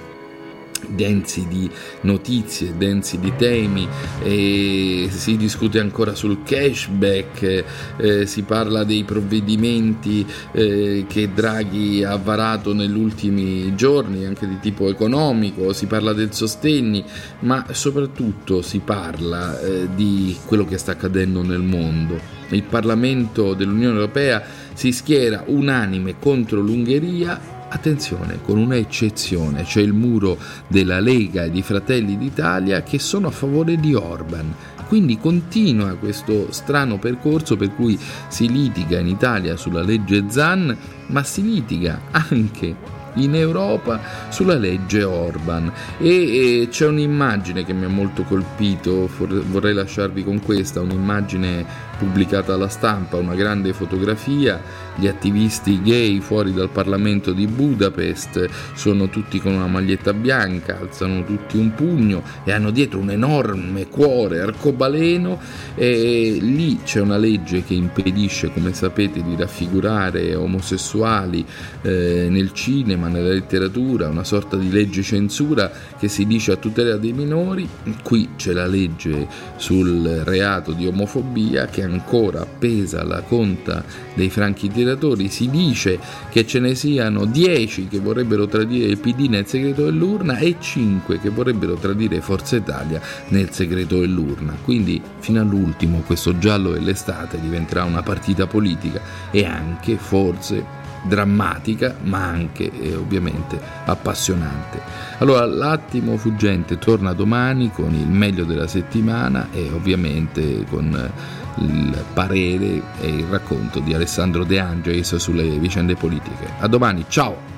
densi 0.88 1.48
di 1.48 1.70
notizie, 2.02 2.76
densi 2.78 3.20
di 3.20 3.34
temi, 3.36 3.88
si 4.24 5.38
discute 5.38 5.80
ancora 5.80 6.16
sul 6.16 6.44
cashback, 6.44 7.64
eh, 7.98 8.26
si 8.26 8.44
parla 8.44 8.84
dei 8.84 9.04
provvedimenti 9.04 10.26
eh, 10.52 11.06
che 11.08 11.30
Draghi 11.34 12.04
ha 12.04 12.16
varato 12.18 12.74
negli 12.74 12.98
ultimi 12.98 13.76
giorni, 13.76 14.26
anche 14.26 14.48
di 14.48 14.60
tipo 14.60 14.90
economico, 14.90 15.74
si 15.74 15.86
parla 15.86 16.14
del 16.14 16.34
sostegni, 16.34 17.04
ma 17.40 17.66
soprattutto 17.72 18.62
si 18.62 18.80
parla 18.80 19.60
eh, 19.60 19.88
di 19.96 20.36
quello 20.46 20.66
che 20.66 20.78
sta 20.78 20.94
accadendo 20.94 21.42
nel 21.42 21.62
mondo. 21.62 22.36
Il 22.50 22.64
Parlamento 22.64 23.54
dell'Unione 23.54 23.96
Europea 23.96 24.42
si 24.74 24.92
schiera 24.92 25.44
unanime 25.48 26.16
contro 26.18 26.62
l'Ungheria 26.62 27.56
Attenzione, 27.78 28.40
con 28.44 28.58
un'eccezione, 28.58 29.62
c'è 29.62 29.82
il 29.82 29.94
muro 29.94 30.36
della 30.68 31.00
Lega 31.00 31.44
e 31.44 31.52
di 31.52 31.62
Fratelli 31.62 32.18
d'Italia 32.18 32.82
che 32.82 32.98
sono 32.98 33.28
a 33.28 33.32
favore 33.32 33.76
di 33.76 33.94
Orban. 33.94 34.52
Quindi 34.88 35.20
continua 35.20 35.96
questo 35.96 36.52
strano 36.52 36.98
percorso 36.98 37.56
per 37.56 37.76
cui 37.76 37.98
si 38.30 38.50
litiga 38.50 38.98
in 38.98 39.08
Italia 39.08 39.56
sulla 39.58 39.84
legge 39.84 40.26
Zan, 40.28 40.76
ma 41.06 41.22
si 41.22 41.44
litiga 41.44 42.02
anche 42.10 42.76
in 43.14 43.36
Europa 43.36 44.00
sulla 44.30 44.58
legge 44.58 45.04
Orban 45.04 45.72
e, 46.00 46.62
e 46.62 46.68
c'è 46.70 46.88
un'immagine 46.88 47.64
che 47.64 47.74
mi 47.74 47.86
ha 47.86 47.90
molto 47.90 48.24
colpito, 48.24 49.08
vorrei 49.18 49.74
lasciarvi 49.74 50.24
con 50.24 50.42
questa, 50.42 50.82
un'immagine 50.82 51.66
pubblicata 51.98 52.54
alla 52.54 52.70
stampa, 52.70 53.18
una 53.18 53.36
grande 53.36 53.74
fotografia, 53.74 54.62
gli 54.96 55.08
attivisti 55.08 55.82
gay 55.82 56.20
fuori 56.20 56.54
dal 56.54 56.70
Parlamento 56.70 57.32
di 57.32 57.46
Budapest 57.46 58.50
sono 58.74 59.10
tutti 59.10 59.40
con 59.40 59.54
una 59.54 59.68
maglietta 59.68 60.14
bianca, 60.14 60.80
alzano 60.80 61.24
tutti 61.24 61.58
un 61.58 61.74
pugno 61.74 62.24
e 62.44 62.52
hanno 62.52 62.72
dietro 62.72 63.00
un 63.00 63.12
enorme 63.12 63.88
cuore 63.88 64.42
arcobaleno 64.42 65.40
e 65.76 66.38
lì 66.42 66.80
c'è 66.84 67.00
una 67.00 67.18
legge 67.18 67.64
che 67.64 67.74
impedisce, 67.74 68.52
come 68.52 68.74
sapete, 68.74 69.22
di 69.22 69.36
raffigurare 69.36 70.34
omosessuali 70.36 71.46
eh, 71.84 72.28
nel 72.30 72.54
cinema 72.54 73.08
nella 73.08 73.30
letteratura, 73.30 74.10
una 74.10 74.24
sorta 74.24 74.58
di 74.58 74.72
legge 74.72 75.04
censura 75.04 75.72
che 75.98 76.08
si 76.08 76.26
dice 76.26 76.54
a 76.54 76.56
tutela 76.56 76.98
dei 76.98 77.14
minori, 77.14 77.68
qui 78.04 78.30
c'è 78.36 78.54
la 78.54 78.66
legge 78.66 79.28
sul 79.58 80.22
reato 80.24 80.72
di 80.72 80.88
omofobia 80.88 81.66
che 81.68 81.84
ancora 81.88 82.46
pesa 82.46 83.04
la 83.04 83.22
conta 83.22 83.84
dei 84.14 84.30
franchi 84.30 84.70
tiratori, 84.70 85.30
si 85.30 85.50
dice 85.50 86.00
che 86.30 86.46
ce 86.46 86.60
ne 86.60 86.76
siano 86.76 87.26
10 87.26 87.88
che 87.88 88.00
vorrebbero 88.00 88.48
tradire 88.48 88.88
il 88.88 88.98
PD 89.00 89.28
nel 89.30 89.48
segreto 89.48 89.86
dell'urna 89.86 90.38
e 90.38 90.58
5 90.60 91.20
che 91.20 91.30
vorrebbero 91.30 91.76
tradire 91.76 92.22
Forza 92.22 92.56
Italia 92.56 93.02
nel 93.30 93.52
segreto 93.52 94.00
dell'urna. 94.00 94.56
Quindi 94.64 95.02
fino 95.20 95.42
all'ultimo 95.42 96.04
questo 96.06 96.38
giallo 96.38 96.72
dell'estate 96.72 97.40
diventerà 97.40 97.84
una 97.84 98.04
partita 98.04 98.48
politica 98.48 99.02
e 99.32 99.46
anche 99.46 99.98
forse 99.98 100.77
drammatica 101.04 101.96
ma 102.04 102.26
anche 102.26 102.72
eh, 102.72 102.96
ovviamente 102.96 103.60
appassionante. 103.86 104.82
Allora 105.20 105.46
l'attimo 105.46 106.18
fuggente 106.18 106.78
torna 106.78 107.14
domani 107.14 107.72
con 107.72 107.94
il 107.94 108.08
meglio 108.08 108.44
della 108.44 108.68
settimana 108.68 109.48
e 109.52 109.70
ovviamente 109.72 110.66
con 110.70 110.94
eh, 110.96 111.46
il 111.62 112.06
parere 112.14 112.82
e 113.00 113.08
il 113.08 113.26
racconto 113.26 113.80
di 113.80 113.94
Alessandro 113.94 114.44
De 114.44 114.60
Angelis 114.60 115.16
sulle 115.16 115.58
vicende 115.58 115.96
politiche. 115.96 116.54
A 116.60 116.68
domani, 116.68 117.06
ciao! 117.08 117.57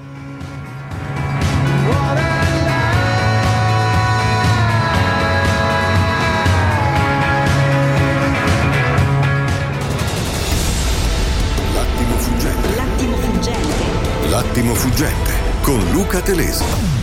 Con 15.69 15.93
Luca 15.93 16.19
Telesi. 16.19 16.98